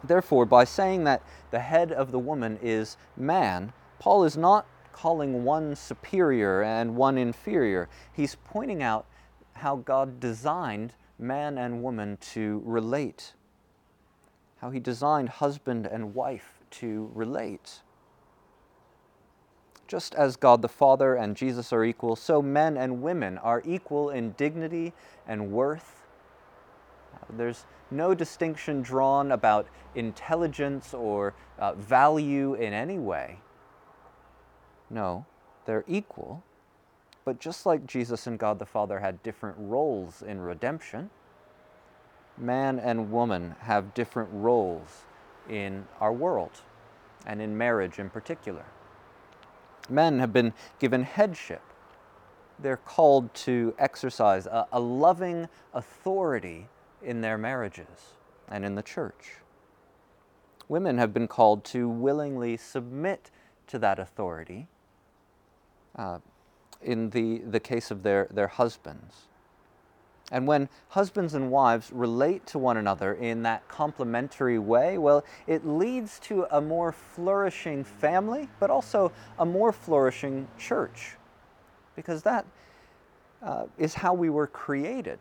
Therefore, 0.03 0.45
by 0.45 0.63
saying 0.63 1.05
that 1.05 1.23
the 1.51 1.59
head 1.59 1.91
of 1.91 2.11
the 2.11 2.19
woman 2.19 2.59
is 2.61 2.97
man, 3.15 3.73
Paul 3.99 4.23
is 4.25 4.35
not 4.35 4.65
calling 4.91 5.43
one 5.43 5.75
superior 5.75 6.61
and 6.61 6.95
one 6.95 7.17
inferior. 7.17 7.89
He's 8.11 8.35
pointing 8.35 8.83
out 8.83 9.05
how 9.53 9.77
God 9.77 10.19
designed 10.19 10.93
man 11.17 11.57
and 11.57 11.81
woman 11.81 12.17
to 12.17 12.61
relate, 12.65 13.33
how 14.57 14.71
he 14.71 14.79
designed 14.79 15.29
husband 15.29 15.85
and 15.85 16.13
wife 16.13 16.59
to 16.71 17.11
relate. 17.13 17.81
Just 19.87 20.15
as 20.15 20.35
God 20.35 20.61
the 20.61 20.69
Father 20.69 21.15
and 21.15 21.35
Jesus 21.35 21.71
are 21.71 21.83
equal, 21.83 22.15
so 22.15 22.41
men 22.41 22.77
and 22.77 23.01
women 23.01 23.37
are 23.37 23.61
equal 23.65 24.09
in 24.09 24.31
dignity 24.31 24.93
and 25.27 25.51
worth. 25.51 26.02
There's 27.29 27.65
no 27.91 28.13
distinction 28.13 28.81
drawn 28.81 29.31
about 29.31 29.67
intelligence 29.95 30.93
or 30.93 31.33
uh, 31.59 31.73
value 31.73 32.53
in 32.53 32.73
any 32.73 32.99
way. 32.99 33.39
No, 34.89 35.25
they're 35.65 35.85
equal. 35.87 36.43
But 37.25 37.39
just 37.39 37.65
like 37.65 37.87
Jesus 37.87 38.27
and 38.27 38.37
God 38.37 38.59
the 38.59 38.65
Father 38.65 38.99
had 38.99 39.23
different 39.23 39.55
roles 39.57 40.21
in 40.21 40.41
redemption, 40.41 41.09
man 42.37 42.79
and 42.79 43.11
woman 43.11 43.55
have 43.59 43.93
different 43.93 44.29
roles 44.31 45.03
in 45.49 45.87
our 45.99 46.11
world 46.11 46.61
and 47.25 47.41
in 47.41 47.57
marriage 47.57 47.99
in 47.99 48.09
particular. 48.09 48.65
Men 49.89 50.19
have 50.19 50.33
been 50.33 50.53
given 50.79 51.03
headship. 51.03 51.61
They're 52.59 52.77
called 52.77 53.33
to 53.35 53.73
exercise 53.77 54.45
a, 54.45 54.67
a 54.71 54.79
loving 54.79 55.47
authority 55.73 56.67
in 57.03 57.21
their 57.21 57.37
marriages 57.37 58.15
and 58.49 58.65
in 58.65 58.75
the 58.75 58.83
church. 58.83 59.35
Women 60.67 60.97
have 60.97 61.13
been 61.13 61.27
called 61.27 61.63
to 61.65 61.89
willingly 61.89 62.57
submit 62.57 63.29
to 63.67 63.79
that 63.79 63.99
authority 63.99 64.67
uh, 65.95 66.19
in 66.81 67.09
the, 67.09 67.39
the 67.39 67.59
case 67.59 67.91
of 67.91 68.03
their, 68.03 68.27
their 68.31 68.47
husbands. 68.47 69.27
And 70.31 70.47
when 70.47 70.69
husbands 70.89 71.35
and 71.35 71.51
wives 71.51 71.91
relate 71.91 72.47
to 72.47 72.59
one 72.59 72.77
another 72.77 73.13
in 73.13 73.43
that 73.43 73.67
complementary 73.67 74.57
way, 74.57 74.97
well, 74.97 75.23
it 75.47 75.65
leads 75.65 76.17
to 76.21 76.47
a 76.49 76.59
more 76.59 76.91
flourishing 76.91 77.83
family, 77.83 78.49
but 78.59 78.69
also 78.69 79.11
a 79.37 79.45
more 79.45 79.71
flourishing 79.71 80.47
church. 80.57 81.17
Because 81.95 82.23
that 82.23 82.45
uh, 83.43 83.65
is 83.77 83.93
how 83.93 84.13
we 84.13 84.29
were 84.29 84.47
created. 84.47 85.19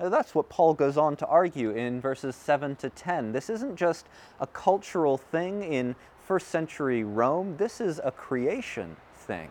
That's 0.00 0.34
what 0.34 0.48
Paul 0.48 0.74
goes 0.74 0.96
on 0.96 1.16
to 1.16 1.26
argue 1.26 1.70
in 1.70 2.00
verses 2.00 2.36
7 2.36 2.76
to 2.76 2.90
10. 2.90 3.32
This 3.32 3.50
isn't 3.50 3.76
just 3.76 4.06
a 4.40 4.46
cultural 4.46 5.18
thing 5.18 5.62
in 5.62 5.96
first 6.22 6.48
century 6.48 7.04
Rome, 7.04 7.56
this 7.56 7.80
is 7.80 8.00
a 8.04 8.10
creation 8.10 8.96
thing. 9.14 9.48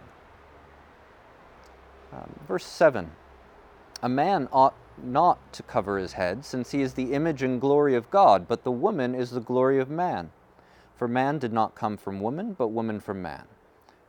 Um, 2.13 2.39
verse 2.47 2.65
7 2.65 3.11
A 4.03 4.09
man 4.09 4.47
ought 4.51 4.75
not 5.01 5.53
to 5.53 5.63
cover 5.63 5.97
his 5.97 6.13
head, 6.13 6.45
since 6.45 6.71
he 6.71 6.81
is 6.81 6.93
the 6.93 7.13
image 7.13 7.43
and 7.43 7.59
glory 7.59 7.95
of 7.95 8.09
God, 8.09 8.47
but 8.47 8.63
the 8.63 8.71
woman 8.71 9.15
is 9.15 9.31
the 9.31 9.39
glory 9.39 9.79
of 9.79 9.89
man. 9.89 10.31
For 10.95 11.07
man 11.07 11.39
did 11.39 11.53
not 11.53 11.75
come 11.75 11.97
from 11.97 12.21
woman, 12.21 12.53
but 12.53 12.69
woman 12.69 12.99
from 12.99 13.21
man. 13.21 13.45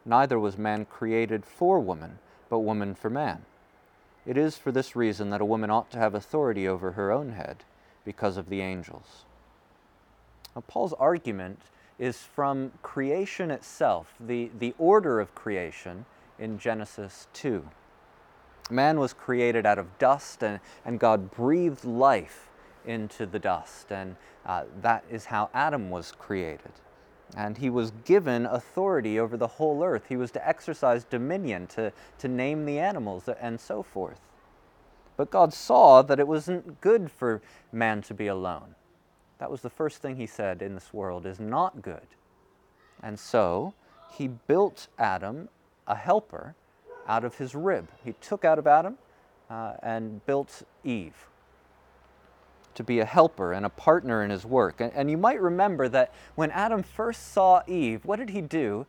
Neither 0.04 0.38
was 0.38 0.56
man 0.56 0.84
created 0.84 1.44
for 1.44 1.80
woman, 1.80 2.18
but 2.48 2.60
woman 2.60 2.94
for 2.94 3.10
man. 3.10 3.44
It 4.28 4.36
is 4.36 4.58
for 4.58 4.70
this 4.70 4.94
reason 4.94 5.30
that 5.30 5.40
a 5.40 5.46
woman 5.46 5.70
ought 5.70 5.90
to 5.92 5.98
have 5.98 6.14
authority 6.14 6.68
over 6.68 6.92
her 6.92 7.10
own 7.10 7.30
head, 7.30 7.64
because 8.04 8.36
of 8.36 8.50
the 8.50 8.60
angels. 8.60 9.24
Now, 10.54 10.62
Paul's 10.68 10.92
argument 10.92 11.60
is 11.98 12.18
from 12.18 12.72
creation 12.82 13.50
itself, 13.50 14.12
the, 14.20 14.50
the 14.58 14.74
order 14.78 15.18
of 15.18 15.34
creation 15.34 16.04
in 16.38 16.58
Genesis 16.58 17.26
2. 17.32 17.66
Man 18.70 19.00
was 19.00 19.14
created 19.14 19.64
out 19.64 19.78
of 19.78 19.98
dust, 19.98 20.42
and, 20.42 20.60
and 20.84 21.00
God 21.00 21.30
breathed 21.30 21.86
life 21.86 22.50
into 22.84 23.24
the 23.24 23.38
dust, 23.38 23.90
and 23.90 24.14
uh, 24.44 24.64
that 24.82 25.04
is 25.10 25.24
how 25.24 25.48
Adam 25.54 25.88
was 25.88 26.12
created. 26.12 26.72
And 27.36 27.58
he 27.58 27.70
was 27.70 27.92
given 28.04 28.46
authority 28.46 29.20
over 29.20 29.36
the 29.36 29.46
whole 29.46 29.84
earth. 29.84 30.06
He 30.08 30.16
was 30.16 30.30
to 30.32 30.48
exercise 30.48 31.04
dominion, 31.04 31.66
to, 31.68 31.92
to 32.18 32.28
name 32.28 32.64
the 32.64 32.78
animals, 32.78 33.28
and 33.40 33.60
so 33.60 33.82
forth. 33.82 34.20
But 35.16 35.30
God 35.30 35.52
saw 35.52 36.02
that 36.02 36.20
it 36.20 36.26
wasn't 36.26 36.80
good 36.80 37.10
for 37.10 37.42
man 37.72 38.02
to 38.02 38.14
be 38.14 38.28
alone. 38.28 38.74
That 39.38 39.50
was 39.50 39.60
the 39.60 39.70
first 39.70 40.00
thing 40.00 40.16
he 40.16 40.26
said 40.26 40.62
in 40.62 40.74
this 40.74 40.92
world 40.92 41.26
is 41.26 41.38
not 41.38 41.82
good. 41.82 42.06
And 43.02 43.18
so 43.18 43.74
he 44.10 44.28
built 44.28 44.88
Adam 44.98 45.48
a 45.86 45.94
helper 45.94 46.54
out 47.06 47.24
of 47.24 47.36
his 47.36 47.54
rib. 47.54 47.88
He 48.04 48.14
took 48.20 48.44
out 48.44 48.58
of 48.58 48.66
Adam 48.66 48.98
uh, 49.50 49.74
and 49.82 50.24
built 50.26 50.62
Eve 50.84 51.28
to 52.78 52.84
be 52.84 53.00
a 53.00 53.04
helper 53.04 53.52
and 53.52 53.66
a 53.66 53.68
partner 53.68 54.22
in 54.22 54.30
his 54.30 54.46
work. 54.46 54.80
And, 54.80 54.92
and 54.94 55.10
you 55.10 55.16
might 55.16 55.40
remember 55.40 55.88
that 55.88 56.14
when 56.36 56.52
Adam 56.52 56.84
first 56.84 57.32
saw 57.32 57.60
Eve, 57.66 58.04
what 58.04 58.20
did 58.20 58.30
he 58.30 58.40
do? 58.40 58.86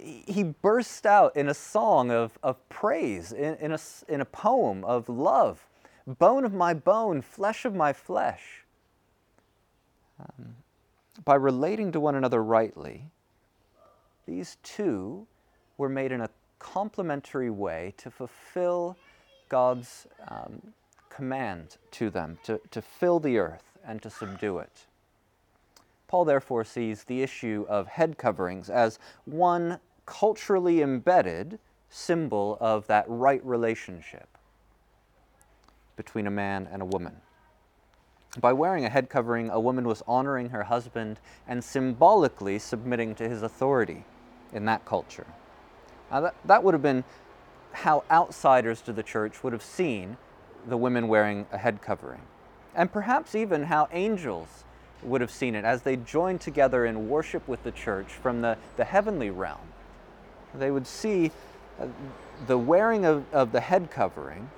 He 0.00 0.42
burst 0.42 1.04
out 1.04 1.36
in 1.36 1.50
a 1.50 1.52
song 1.52 2.10
of, 2.10 2.38
of 2.42 2.56
praise, 2.70 3.32
in, 3.32 3.56
in, 3.56 3.72
a, 3.72 3.78
in 4.08 4.22
a 4.22 4.24
poem 4.24 4.84
of 4.84 5.10
love. 5.10 5.66
Bone 6.06 6.46
of 6.46 6.54
my 6.54 6.72
bone, 6.72 7.20
flesh 7.20 7.66
of 7.66 7.74
my 7.74 7.92
flesh. 7.92 8.64
Um, 10.18 10.56
by 11.22 11.34
relating 11.34 11.92
to 11.92 12.00
one 12.00 12.14
another 12.14 12.42
rightly, 12.42 13.04
these 14.26 14.56
two 14.62 15.26
were 15.76 15.90
made 15.90 16.10
in 16.10 16.22
a 16.22 16.30
complementary 16.58 17.50
way 17.50 17.92
to 17.98 18.10
fulfill 18.10 18.96
God's 19.50 20.06
um, 20.26 20.72
command 21.16 21.78
to 21.90 22.10
them 22.10 22.38
to, 22.42 22.60
to 22.70 22.82
fill 22.82 23.18
the 23.18 23.38
earth 23.38 23.78
and 23.82 24.02
to 24.02 24.10
subdue 24.10 24.58
it. 24.58 24.86
Paul 26.08 26.26
therefore 26.26 26.62
sees 26.62 27.04
the 27.04 27.22
issue 27.22 27.64
of 27.70 27.88
head 27.88 28.18
coverings 28.18 28.68
as 28.68 28.98
one 29.24 29.80
culturally 30.04 30.82
embedded 30.82 31.58
symbol 31.88 32.58
of 32.60 32.86
that 32.88 33.06
right 33.08 33.44
relationship 33.46 34.28
between 35.96 36.26
a 36.26 36.30
man 36.30 36.68
and 36.70 36.82
a 36.82 36.84
woman. 36.84 37.16
By 38.38 38.52
wearing 38.52 38.84
a 38.84 38.90
head 38.90 39.08
covering, 39.08 39.48
a 39.48 39.58
woman 39.58 39.88
was 39.88 40.02
honoring 40.06 40.50
her 40.50 40.64
husband 40.64 41.18
and 41.48 41.64
symbolically 41.64 42.58
submitting 42.58 43.14
to 43.14 43.26
his 43.26 43.42
authority 43.42 44.04
in 44.52 44.66
that 44.66 44.84
culture. 44.84 45.26
Now, 46.10 46.20
that, 46.20 46.34
that 46.44 46.62
would 46.62 46.74
have 46.74 46.82
been 46.82 47.04
how 47.72 48.04
outsiders 48.10 48.82
to 48.82 48.92
the 48.92 49.02
church 49.02 49.42
would 49.42 49.54
have 49.54 49.62
seen 49.62 50.18
the 50.66 50.76
women 50.76 51.08
wearing 51.08 51.46
a 51.52 51.58
head 51.58 51.80
covering. 51.82 52.22
And 52.74 52.92
perhaps 52.92 53.34
even 53.34 53.64
how 53.64 53.88
angels 53.92 54.64
would 55.02 55.20
have 55.20 55.30
seen 55.30 55.54
it 55.54 55.64
as 55.64 55.82
they 55.82 55.96
joined 55.96 56.40
together 56.40 56.86
in 56.86 57.08
worship 57.08 57.46
with 57.48 57.62
the 57.62 57.72
church 57.72 58.08
from 58.08 58.40
the, 58.40 58.56
the 58.76 58.84
heavenly 58.84 59.30
realm. 59.30 59.68
They 60.54 60.70
would 60.70 60.86
see 60.86 61.30
uh, 61.80 61.86
the 62.46 62.58
wearing 62.58 63.04
of, 63.04 63.24
of 63.32 63.52
the 63.52 63.60
head 63.60 63.90
covering 63.90 64.50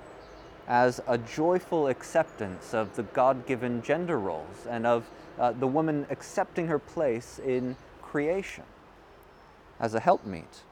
as 0.67 1.01
a 1.07 1.17
joyful 1.17 1.87
acceptance 1.87 2.73
of 2.73 2.95
the 2.95 3.03
God 3.03 3.45
given 3.45 3.81
gender 3.81 4.19
roles 4.19 4.67
and 4.69 4.85
of 4.85 5.09
uh, 5.39 5.51
the 5.53 5.67
woman 5.67 6.05
accepting 6.09 6.67
her 6.67 6.79
place 6.79 7.39
in 7.39 7.75
creation 8.01 8.63
as 9.79 9.93
a 9.93 9.99
helpmeet. 9.99 10.63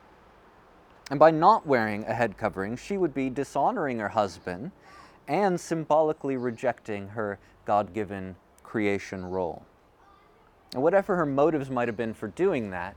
And 1.10 1.20
by 1.20 1.32
not 1.32 1.66
wearing 1.66 2.06
a 2.06 2.14
head 2.14 2.38
covering, 2.38 2.76
she 2.76 2.98
would 2.98 3.14
be 3.14 3.30
dishonoring 3.30 4.00
her 4.00 4.10
husband 4.10 4.72
and 5.28 5.60
symbolically 5.60 6.38
rejecting 6.38 7.10
her 7.10 7.40
God 7.66 7.94
given 7.94 8.36
creation 8.64 9.26
role. 9.26 9.64
And 10.74 10.84
whatever 10.84 11.16
her 11.16 11.26
motives 11.26 11.70
might 11.70 11.88
have 11.88 11.98
been 11.98 12.14
for 12.14 12.28
doing 12.28 12.72
that, 12.72 12.96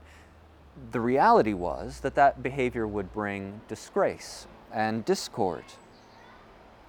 the 0.91 0.99
reality 0.99 1.53
was 1.53 1.99
that 2.01 2.15
that 2.15 2.41
behavior 2.41 2.87
would 2.87 3.13
bring 3.13 3.61
disgrace 3.67 4.47
and 4.73 5.03
discord. 5.05 5.63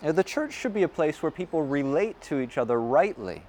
the 0.03 0.25
church 0.25 0.53
should 0.53 0.75
be 0.75 0.83
a 0.83 0.89
place 0.89 1.23
where 1.23 1.31
people 1.31 1.63
relate 1.63 2.21
to 2.23 2.41
each 2.41 2.59
other 2.59 2.81
rightly. 2.81 3.43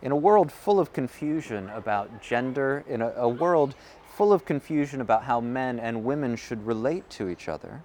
In 0.00 0.12
a 0.12 0.16
world 0.16 0.50
full 0.52 0.80
of 0.80 0.92
confusion 0.92 1.70
about 1.70 2.22
gender, 2.22 2.84
in 2.88 3.02
a, 3.02 3.10
a 3.16 3.28
world 3.28 3.74
full 4.16 4.32
of 4.32 4.44
confusion 4.44 5.00
about 5.00 5.24
how 5.24 5.40
men 5.40 5.78
and 5.78 6.04
women 6.04 6.36
should 6.36 6.66
relate 6.66 7.08
to 7.10 7.28
each 7.28 7.48
other, 7.48 7.82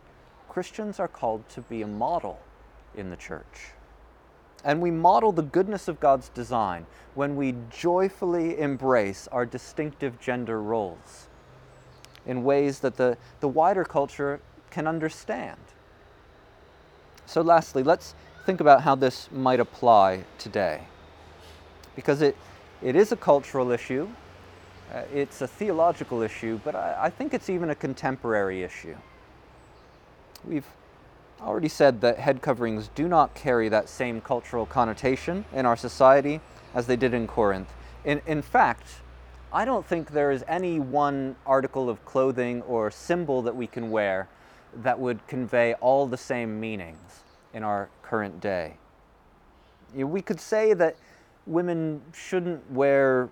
Christians 0.48 1.00
are 1.00 1.08
called 1.08 1.48
to 1.50 1.62
be 1.62 1.82
a 1.82 1.88
model 1.88 2.40
in 3.00 3.10
the 3.10 3.16
church. 3.16 3.72
And 4.64 4.82
we 4.82 4.92
model 4.92 5.32
the 5.32 5.42
goodness 5.42 5.88
of 5.88 6.00
God's 6.00 6.30
design 6.30 6.86
when 7.16 7.36
we 7.36 7.56
joyfully 7.70 8.60
embrace 8.60 9.28
our 9.32 9.46
distinctive 9.46 10.20
gender 10.20 10.62
roles 10.62 11.28
in 12.26 12.44
ways 12.44 12.80
that 12.80 12.98
the, 12.98 13.18
the 13.40 13.48
wider 13.48 13.86
culture 13.86 14.42
can 14.70 14.86
understand. 14.86 15.60
So, 17.26 17.42
lastly, 17.42 17.84
let's 17.84 18.16
think 18.46 18.60
about 18.60 18.82
how 18.82 18.96
this 18.96 19.30
might 19.32 19.60
apply 19.60 20.26
today. 20.38 20.82
Because 21.96 22.22
it, 22.22 22.36
it 22.82 22.96
is 22.96 23.12
a 23.12 23.16
cultural 23.16 23.72
issue, 23.72 24.10
uh, 24.94 25.04
it's 25.14 25.42
a 25.42 25.48
theological 25.48 26.22
issue, 26.22 26.60
but 26.64 26.76
I, 26.76 26.98
I 27.04 27.10
think 27.10 27.34
it's 27.34 27.50
even 27.50 27.70
a 27.70 27.76
contemporary 27.76 28.64
issue. 28.64 28.96
We've 30.46 30.66
already 31.41 31.69
said 31.69 32.02
that 32.02 32.19
head 32.19 32.41
coverings 32.41 32.89
do 32.95 33.08
not 33.08 33.34
carry 33.34 33.69
that 33.69 33.89
same 33.89 34.21
cultural 34.21 34.65
connotation 34.65 35.45
in 35.54 35.65
our 35.65 35.78
society 35.78 36.41
as 36.73 36.88
they 36.88 36.95
did 36.95 37.13
in 37.13 37.28
Corinth. 37.28 37.73
In, 38.04 38.21
in 38.25 38.41
fact, 38.41 39.02
I 39.52 39.65
don't 39.65 39.86
think 39.86 40.12
there 40.12 40.32
is 40.32 40.43
any 40.47 40.80
one 40.80 41.36
article 41.45 41.89
of 41.89 42.04
clothing 42.06 42.62
or 42.63 42.91
symbol 42.91 43.41
that 43.41 43.56
we 43.56 43.67
can 43.67 43.89
wear 43.89 44.28
that 44.75 44.99
would 44.99 45.25
convey 45.28 45.73
all 45.75 46.06
the 46.06 46.17
same 46.17 46.60
meanings 46.60 47.21
in 47.54 47.63
our 47.63 47.89
current 48.04 48.39
day. 48.39 48.78
We 49.93 50.21
could 50.21 50.39
say 50.39 50.73
that 50.75 50.95
women 51.47 52.02
shouldn't 52.13 52.69
wear 52.71 53.30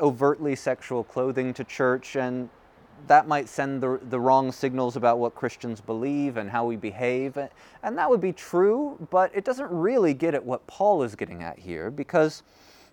overtly 0.00 0.56
sexual 0.56 1.04
clothing 1.04 1.54
to 1.54 1.64
church, 1.64 2.16
and 2.16 2.48
that 3.06 3.26
might 3.26 3.48
send 3.48 3.82
the, 3.82 4.00
the 4.10 4.20
wrong 4.20 4.52
signals 4.52 4.96
about 4.96 5.18
what 5.18 5.34
Christians 5.34 5.80
believe 5.80 6.36
and 6.36 6.50
how 6.50 6.64
we 6.64 6.76
behave. 6.76 7.36
And 7.82 7.98
that 7.98 8.08
would 8.08 8.20
be 8.20 8.32
true, 8.32 8.96
but 9.10 9.30
it 9.34 9.44
doesn't 9.44 9.70
really 9.70 10.14
get 10.14 10.34
at 10.34 10.44
what 10.44 10.66
Paul 10.66 11.02
is 11.02 11.14
getting 11.14 11.42
at 11.42 11.58
here 11.58 11.90
because 11.90 12.42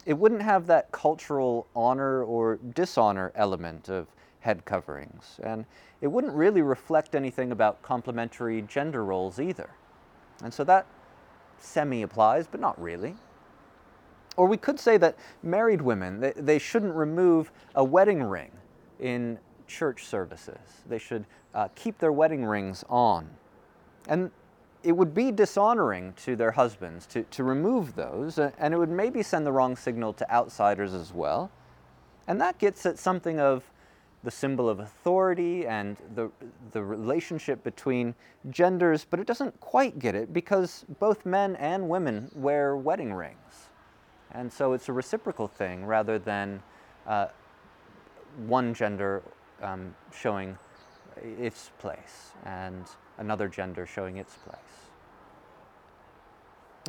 it 0.05 0.13
wouldn't 0.13 0.41
have 0.41 0.67
that 0.67 0.91
cultural 0.91 1.67
honor 1.75 2.23
or 2.23 2.59
dishonor 2.73 3.31
element 3.35 3.89
of 3.89 4.07
head 4.39 4.65
coverings. 4.65 5.39
And 5.43 5.65
it 6.01 6.07
wouldn't 6.07 6.33
really 6.33 6.61
reflect 6.61 7.15
anything 7.15 7.51
about 7.51 7.81
complementary 7.81 8.61
gender 8.63 9.03
roles 9.03 9.39
either. 9.39 9.69
And 10.43 10.53
so 10.53 10.63
that 10.63 10.85
semi 11.59 12.01
applies, 12.03 12.47
but 12.47 12.59
not 12.59 12.81
really. 12.81 13.15
Or 14.37 14.47
we 14.47 14.57
could 14.57 14.79
say 14.79 14.97
that 14.97 15.17
married 15.43 15.81
women, 15.81 16.21
they, 16.21 16.31
they 16.31 16.59
shouldn't 16.59 16.95
remove 16.95 17.51
a 17.75 17.83
wedding 17.83 18.23
ring 18.23 18.51
in 18.99 19.37
church 19.69 20.05
services. 20.05 20.83
They 20.87 20.97
should 20.97 21.25
uh, 21.53 21.69
keep 21.75 21.97
their 21.97 22.11
wedding 22.11 22.43
rings 22.43 22.83
on. 22.89 23.29
And 24.07 24.31
it 24.83 24.91
would 24.91 25.13
be 25.13 25.31
dishonoring 25.31 26.13
to 26.23 26.35
their 26.35 26.51
husbands 26.51 27.05
to, 27.07 27.23
to 27.23 27.43
remove 27.43 27.95
those, 27.95 28.39
and 28.39 28.73
it 28.73 28.77
would 28.77 28.89
maybe 28.89 29.23
send 29.23 29.45
the 29.45 29.51
wrong 29.51 29.75
signal 29.75 30.13
to 30.13 30.31
outsiders 30.31 30.93
as 30.93 31.13
well. 31.13 31.51
And 32.27 32.39
that 32.41 32.57
gets 32.59 32.85
at 32.85 32.97
something 32.97 33.39
of 33.39 33.63
the 34.23 34.31
symbol 34.31 34.67
of 34.69 34.79
authority 34.79 35.65
and 35.65 35.97
the, 36.15 36.29
the 36.71 36.83
relationship 36.83 37.63
between 37.63 38.13
genders, 38.49 39.05
but 39.09 39.19
it 39.19 39.27
doesn't 39.27 39.57
quite 39.59 39.97
get 39.97 40.15
it 40.15 40.33
because 40.33 40.85
both 40.99 41.25
men 41.25 41.55
and 41.55 41.87
women 41.87 42.29
wear 42.35 42.75
wedding 42.75 43.13
rings. 43.13 43.69
And 44.31 44.51
so 44.51 44.73
it's 44.73 44.89
a 44.89 44.93
reciprocal 44.93 45.47
thing 45.47 45.85
rather 45.85 46.19
than 46.19 46.61
uh, 47.07 47.27
one 48.45 48.73
gender 48.73 49.23
um, 49.61 49.95
showing 50.13 50.57
its 51.21 51.71
place 51.79 52.31
and 52.45 52.85
another 53.17 53.47
gender 53.47 53.85
showing 53.85 54.17
its 54.17 54.35
place. 54.35 54.57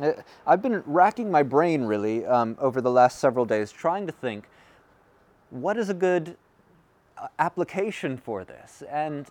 Uh, 0.01 0.21
I've 0.47 0.61
been 0.61 0.83
racking 0.85 1.29
my 1.29 1.43
brain 1.43 1.83
really 1.83 2.25
um, 2.25 2.57
over 2.59 2.81
the 2.81 2.91
last 2.91 3.19
several 3.19 3.45
days 3.45 3.71
trying 3.71 4.05
to 4.07 4.11
think 4.11 4.45
what 5.49 5.77
is 5.77 5.89
a 5.89 5.93
good 5.93 6.37
uh, 7.17 7.27
application 7.39 8.17
for 8.17 8.45
this? 8.45 8.83
And 8.89 9.27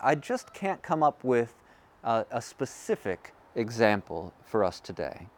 I 0.00 0.16
just 0.16 0.52
can't 0.52 0.82
come 0.82 1.02
up 1.02 1.22
with 1.22 1.54
a, 2.02 2.26
a 2.32 2.42
specific 2.42 3.32
example 3.54 4.34
for 4.44 4.64
us 4.64 4.80
today 4.80 5.28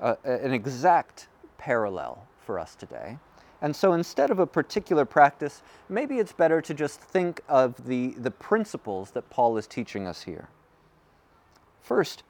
uh, 0.00 0.16
an 0.24 0.52
exact 0.52 1.28
parallel 1.58 2.26
for 2.38 2.58
us 2.58 2.74
today. 2.74 3.18
And 3.64 3.74
so 3.74 3.94
instead 3.94 4.30
of 4.30 4.38
a 4.38 4.46
particular 4.46 5.06
practice, 5.06 5.62
maybe 5.88 6.18
it's 6.18 6.34
better 6.34 6.60
to 6.60 6.74
just 6.74 7.00
think 7.00 7.40
of 7.48 7.86
the, 7.86 8.08
the 8.08 8.30
principles 8.30 9.12
that 9.12 9.30
Paul 9.30 9.56
is 9.56 9.66
teaching 9.66 10.06
us 10.06 10.24
here. 10.24 10.48
First, 11.80 12.24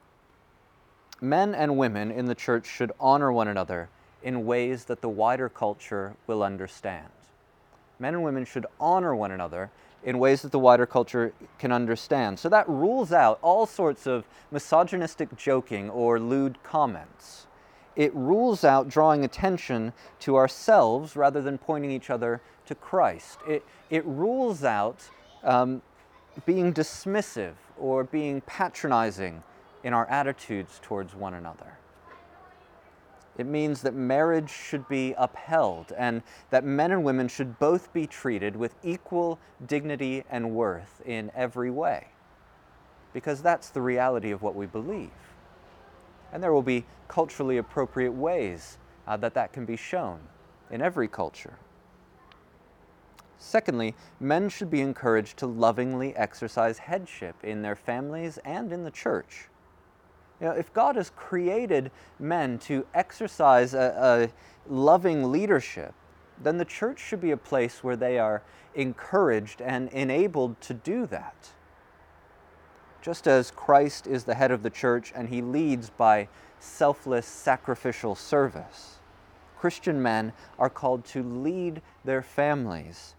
men 1.19 1.53
and 1.53 1.77
women 1.77 2.09
in 2.09 2.27
the 2.27 2.35
church 2.35 2.65
should 2.65 2.93
honor 3.01 3.33
one 3.33 3.49
another 3.49 3.89
in 4.23 4.45
ways 4.45 4.85
that 4.85 5.01
the 5.01 5.09
wider 5.09 5.49
culture 5.49 6.15
will 6.25 6.41
understand. 6.41 7.09
Men 7.99 8.13
and 8.13 8.23
women 8.23 8.45
should 8.45 8.65
honor 8.79 9.13
one 9.13 9.31
another 9.31 9.71
in 10.05 10.19
ways 10.19 10.41
that 10.41 10.53
the 10.53 10.59
wider 10.59 10.85
culture 10.85 11.33
can 11.59 11.73
understand. 11.73 12.39
So 12.39 12.47
that 12.47 12.69
rules 12.69 13.11
out 13.11 13.39
all 13.41 13.65
sorts 13.65 14.07
of 14.07 14.23
misogynistic 14.51 15.35
joking 15.35 15.89
or 15.89 16.17
lewd 16.17 16.63
comments 16.63 17.44
it 17.95 18.13
rules 18.13 18.63
out 18.63 18.89
drawing 18.89 19.23
attention 19.23 19.93
to 20.19 20.35
ourselves 20.35 21.15
rather 21.15 21.41
than 21.41 21.57
pointing 21.57 21.91
each 21.91 22.09
other 22.09 22.41
to 22.65 22.75
Christ. 22.75 23.39
It, 23.47 23.63
it 23.89 24.05
rules 24.05 24.63
out 24.63 25.09
um, 25.43 25.81
being 26.45 26.73
dismissive 26.73 27.53
or 27.77 28.03
being 28.03 28.41
patronizing 28.41 29.43
in 29.83 29.93
our 29.93 30.07
attitudes 30.09 30.79
towards 30.81 31.15
one 31.15 31.35
another. 31.35 31.77
It 33.37 33.45
means 33.45 33.81
that 33.81 33.93
marriage 33.93 34.49
should 34.49 34.87
be 34.87 35.13
upheld 35.17 35.91
and 35.97 36.23
that 36.51 36.63
men 36.63 36.91
and 36.91 37.03
women 37.03 37.27
should 37.27 37.59
both 37.59 37.91
be 37.91 38.07
treated 38.07 38.55
with 38.55 38.75
equal 38.81 39.39
dignity 39.67 40.23
and 40.29 40.51
worth 40.51 41.01
in 41.05 41.31
every 41.35 41.69
way. 41.69 42.07
Because 43.13 43.41
that's 43.41 43.69
the 43.69 43.81
reality 43.81 44.31
of 44.31 44.41
what 44.41 44.55
we 44.55 44.65
believe 44.65 45.11
and 46.31 46.41
there 46.41 46.53
will 46.53 46.61
be 46.61 46.85
culturally 47.07 47.57
appropriate 47.57 48.11
ways 48.11 48.77
uh, 49.07 49.17
that 49.17 49.33
that 49.33 49.53
can 49.53 49.65
be 49.65 49.75
shown 49.75 50.19
in 50.71 50.81
every 50.81 51.07
culture. 51.07 51.57
Secondly, 53.37 53.93
men 54.19 54.49
should 54.49 54.71
be 54.71 54.81
encouraged 54.81 55.37
to 55.37 55.45
lovingly 55.45 56.15
exercise 56.15 56.77
headship 56.77 57.35
in 57.43 57.61
their 57.61 57.75
families 57.75 58.39
and 58.43 58.71
in 58.73 58.83
the 58.83 58.91
church. 58.91 59.49
You 60.41 60.47
know, 60.47 60.53
if 60.53 60.73
God 60.73 60.95
has 60.95 61.11
created 61.11 61.91
men 62.19 62.57
to 62.59 62.85
exercise 62.93 63.73
a, 63.73 64.31
a 64.67 64.73
loving 64.73 65.31
leadership, 65.31 65.93
then 66.41 66.57
the 66.57 66.65
church 66.65 66.99
should 66.99 67.21
be 67.21 67.31
a 67.31 67.37
place 67.37 67.83
where 67.83 67.95
they 67.95 68.19
are 68.19 68.41
encouraged 68.73 69.61
and 69.61 69.89
enabled 69.89 70.59
to 70.61 70.73
do 70.73 71.05
that 71.07 71.51
just 73.05 73.27
as 73.27 73.51
Christ 73.51 74.07
is 74.07 74.23
the 74.23 74.33
head 74.33 74.49
of 74.49 74.63
the 74.63 74.69
church 74.71 75.13
and 75.15 75.29
he 75.29 75.39
leads 75.39 75.91
by 75.91 76.27
selfless 76.57 77.27
sacrificial 77.27 78.15
service. 78.15 78.97
Christian 79.59 80.01
men 80.01 80.33
are 80.57 80.71
called 80.71 81.05
to 81.05 81.21
lead 81.21 81.83
their 82.03 82.23
families 82.23 83.13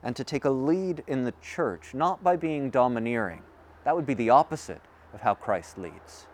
and 0.00 0.14
to 0.14 0.22
take 0.22 0.44
a 0.44 0.50
lead 0.50 1.02
in 1.08 1.24
the 1.24 1.34
church, 1.42 1.92
not 1.92 2.22
by 2.22 2.36
being 2.36 2.70
domineering. 2.70 3.42
That 3.82 3.96
would 3.96 4.06
be 4.06 4.14
the 4.14 4.30
opposite 4.30 4.80
of 5.12 5.22
how 5.22 5.34
Christ 5.34 5.76
leads, 5.76 6.28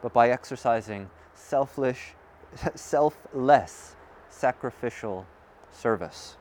but 0.00 0.14
by 0.14 0.30
exercising 0.30 1.10
selfless, 1.34 1.98
selfless 2.74 3.96
sacrificial 4.30 5.26
service 5.70 6.38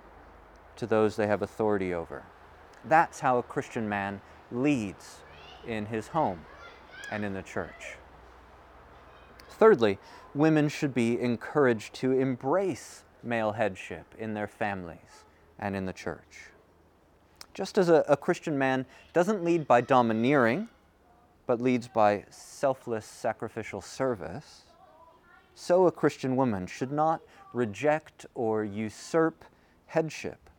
to 0.77 0.87
those 0.87 1.17
they 1.17 1.27
have 1.27 1.41
authority 1.41 1.93
over. 1.93 2.23
That's 2.85 3.19
how 3.19 3.37
a 3.37 3.43
Christian 3.43 3.89
man 3.89 4.21
leads 4.49 5.17
in 5.67 5.85
his 5.85 6.07
home 6.09 6.39
and 7.11 7.23
in 7.25 7.33
the 7.33 7.41
church. 7.41 7.95
Thirdly, 9.49 9.99
women 10.33 10.69
should 10.69 10.93
be 10.93 11.19
encouraged 11.19 11.93
to 11.95 12.11
embrace 12.13 13.03
male 13.23 13.51
headship 13.51 14.05
in 14.17 14.33
their 14.33 14.47
families 14.47 15.25
and 15.59 15.75
in 15.75 15.85
the 15.85 15.93
church. 15.93 16.49
Just 17.53 17.77
as 17.77 17.89
a, 17.89 18.03
a, 18.07 18.15
Christian 18.15 18.57
man 18.57 18.85
doesn't 19.13 19.43
lead 19.43 19.67
by 19.67 19.81
domineering, 19.81 20.69
but 21.45 21.61
leads 21.61 21.87
by 21.87 22.23
selfless 22.29 23.05
sacrificial 23.05 23.81
service, 23.81 24.63
so 25.53 25.85
a 25.85 25.91
Christian 25.91 26.35
woman 26.35 26.65
should 26.65 26.91
not 26.91 27.21
reject 27.53 28.25
or 28.33 28.63
usurp 28.63 29.43
headship, 29.87 30.49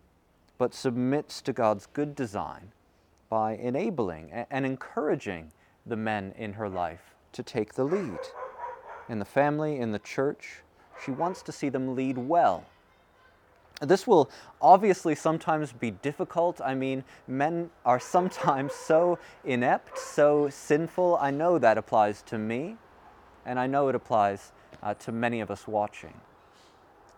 but 0.59 0.75
submits 0.75 1.41
to 1.43 1.53
God's 1.53 1.87
good 1.87 2.15
design 2.15 2.71
by 3.33 3.55
enabling 3.55 4.31
and 4.51 4.67
encouraging 4.67 5.51
the 5.87 5.97
men 5.97 6.35
in 6.37 6.53
her 6.53 6.69
life 6.69 7.15
to 7.33 7.43
take 7.43 7.73
the 7.73 7.83
lead. 7.83 8.19
In 9.09 9.19
the 9.19 9.25
family, 9.25 9.79
in 9.79 9.91
the 9.91 9.99
church, 9.99 10.59
she 11.03 11.13
wants 11.13 11.41
to 11.45 11.51
see 11.51 11.71
them 11.71 11.97
lead 11.97 12.19
well. 12.19 12.67
This 13.81 14.07
will 14.07 14.31
obviously 14.61 15.15
sometimes 15.15 15.73
be 15.73 15.93
difficult. 15.93 16.61
I 16.61 16.75
mean, 16.75 17.05
men 17.27 17.71
are 17.87 17.99
sometimes 18.17 18.75
so 18.75 19.19
inept, 19.47 19.99
so 19.99 20.51
sinful. 20.51 21.17
I 21.19 21.31
know 21.31 21.59
that 21.59 21.79
applies 21.79 22.21
to 22.25 22.37
me, 22.37 22.77
and 23.47 23.59
I 23.59 23.67
know 23.67 23.89
it 23.89 23.95
applies 23.95 24.53
uh, 24.83 24.93
to 24.93 25.11
many 25.11 25.41
of 25.41 25.51
us 25.51 25.67
watching. 25.67 26.21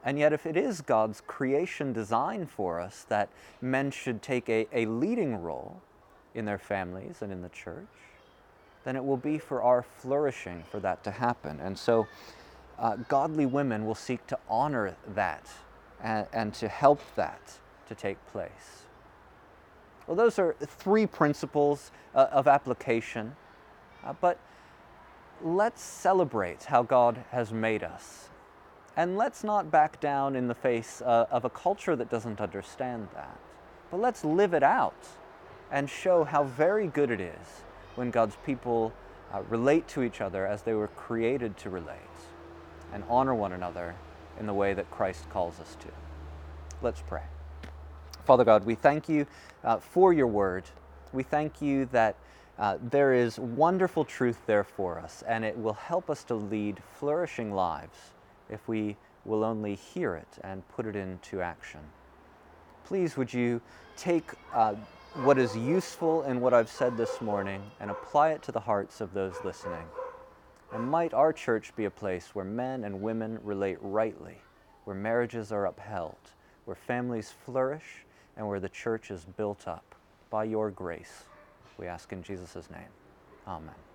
And 0.04 0.16
yet, 0.16 0.32
if 0.32 0.46
it 0.46 0.56
is 0.56 0.80
God's 0.80 1.20
creation 1.22 1.92
design 1.92 2.46
for 2.46 2.78
us 2.78 3.04
that 3.08 3.30
men 3.60 3.90
should 3.90 4.22
take 4.22 4.48
a, 4.48 4.68
a 4.72 4.86
leading 4.86 5.42
role 5.42 5.82
in 6.34 6.44
their 6.44 6.58
families 6.58 7.22
and 7.22 7.32
in 7.32 7.42
the 7.42 7.48
church, 7.50 7.86
then 8.84 8.96
it 8.96 9.04
will 9.04 9.16
be 9.16 9.38
for 9.38 9.62
our 9.62 9.82
flourishing 9.82 10.62
for 10.70 10.80
that 10.80 11.02
to 11.04 11.10
happen. 11.10 11.60
And 11.60 11.78
so, 11.78 12.06
uh, 12.78 12.96
godly 13.08 13.46
women 13.46 13.86
will 13.86 13.94
seek 13.94 14.26
to 14.26 14.38
honor 14.48 14.96
that 15.14 15.48
and, 16.02 16.26
and 16.32 16.54
to 16.54 16.68
help 16.68 17.00
that 17.16 17.58
to 17.88 17.94
take 17.94 18.18
place. 18.26 18.84
Well, 20.06 20.16
those 20.16 20.38
are 20.38 20.54
three 20.60 21.06
principles 21.06 21.90
uh, 22.14 22.26
of 22.30 22.46
application, 22.46 23.36
uh, 24.04 24.12
but 24.20 24.38
let's 25.42 25.82
celebrate 25.82 26.64
how 26.64 26.82
God 26.82 27.24
has 27.30 27.52
made 27.52 27.82
us. 27.82 28.28
And 28.96 29.16
let's 29.16 29.42
not 29.42 29.70
back 29.70 29.98
down 30.00 30.36
in 30.36 30.46
the 30.46 30.54
face 30.54 31.02
uh, 31.02 31.26
of 31.30 31.44
a 31.44 31.50
culture 31.50 31.96
that 31.96 32.10
doesn't 32.10 32.40
understand 32.40 33.08
that. 33.14 33.38
But 33.90 34.00
let's 34.00 34.24
live 34.24 34.54
it 34.54 34.62
out 34.62 35.06
and 35.74 35.90
show 35.90 36.22
how 36.22 36.44
very 36.44 36.86
good 36.86 37.10
it 37.10 37.20
is 37.20 37.62
when 37.96 38.12
God's 38.12 38.36
people 38.46 38.92
uh, 39.32 39.42
relate 39.48 39.88
to 39.88 40.04
each 40.04 40.20
other 40.20 40.46
as 40.46 40.62
they 40.62 40.72
were 40.72 40.86
created 40.86 41.56
to 41.58 41.68
relate 41.68 41.98
and 42.92 43.02
honor 43.08 43.34
one 43.34 43.52
another 43.52 43.96
in 44.38 44.46
the 44.46 44.54
way 44.54 44.72
that 44.72 44.88
Christ 44.92 45.28
calls 45.30 45.58
us 45.58 45.76
to. 45.80 45.88
Let's 46.80 47.02
pray. 47.02 47.22
Father 48.24 48.44
God, 48.44 48.64
we 48.64 48.76
thank 48.76 49.08
you 49.08 49.26
uh, 49.64 49.78
for 49.78 50.12
your 50.12 50.28
word. 50.28 50.62
We 51.12 51.24
thank 51.24 51.60
you 51.60 51.86
that 51.86 52.14
uh, 52.56 52.78
there 52.80 53.12
is 53.12 53.40
wonderful 53.40 54.04
truth 54.04 54.38
there 54.46 54.62
for 54.62 55.00
us, 55.00 55.24
and 55.26 55.44
it 55.44 55.58
will 55.58 55.74
help 55.74 56.08
us 56.08 56.22
to 56.24 56.36
lead 56.36 56.80
flourishing 57.00 57.52
lives 57.52 58.12
if 58.48 58.68
we 58.68 58.96
will 59.24 59.42
only 59.42 59.74
hear 59.74 60.14
it 60.14 60.38
and 60.44 60.66
put 60.68 60.86
it 60.86 60.94
into 60.94 61.40
action. 61.40 61.80
Please, 62.84 63.16
would 63.16 63.34
you 63.34 63.60
take 63.96 64.30
uh, 64.52 64.74
what 65.22 65.38
is 65.38 65.56
useful 65.56 66.24
in 66.24 66.40
what 66.40 66.52
I've 66.52 66.68
said 66.68 66.96
this 66.96 67.20
morning 67.20 67.62
and 67.78 67.88
apply 67.88 68.30
it 68.30 68.42
to 68.42 68.52
the 68.52 68.58
hearts 68.58 69.00
of 69.00 69.14
those 69.14 69.36
listening? 69.44 69.86
And 70.72 70.90
might 70.90 71.14
our 71.14 71.32
church 71.32 71.72
be 71.76 71.84
a 71.84 71.90
place 71.90 72.34
where 72.34 72.44
men 72.44 72.82
and 72.82 73.00
women 73.00 73.38
relate 73.44 73.78
rightly, 73.80 74.38
where 74.82 74.96
marriages 74.96 75.52
are 75.52 75.66
upheld, 75.66 76.16
where 76.64 76.74
families 76.74 77.32
flourish, 77.44 78.04
and 78.36 78.48
where 78.48 78.58
the 78.58 78.68
church 78.68 79.12
is 79.12 79.24
built 79.24 79.68
up 79.68 79.94
by 80.30 80.42
your 80.44 80.72
grace. 80.72 81.22
We 81.78 81.86
ask 81.86 82.12
in 82.12 82.24
Jesus' 82.24 82.68
name. 82.68 82.90
Amen. 83.46 83.93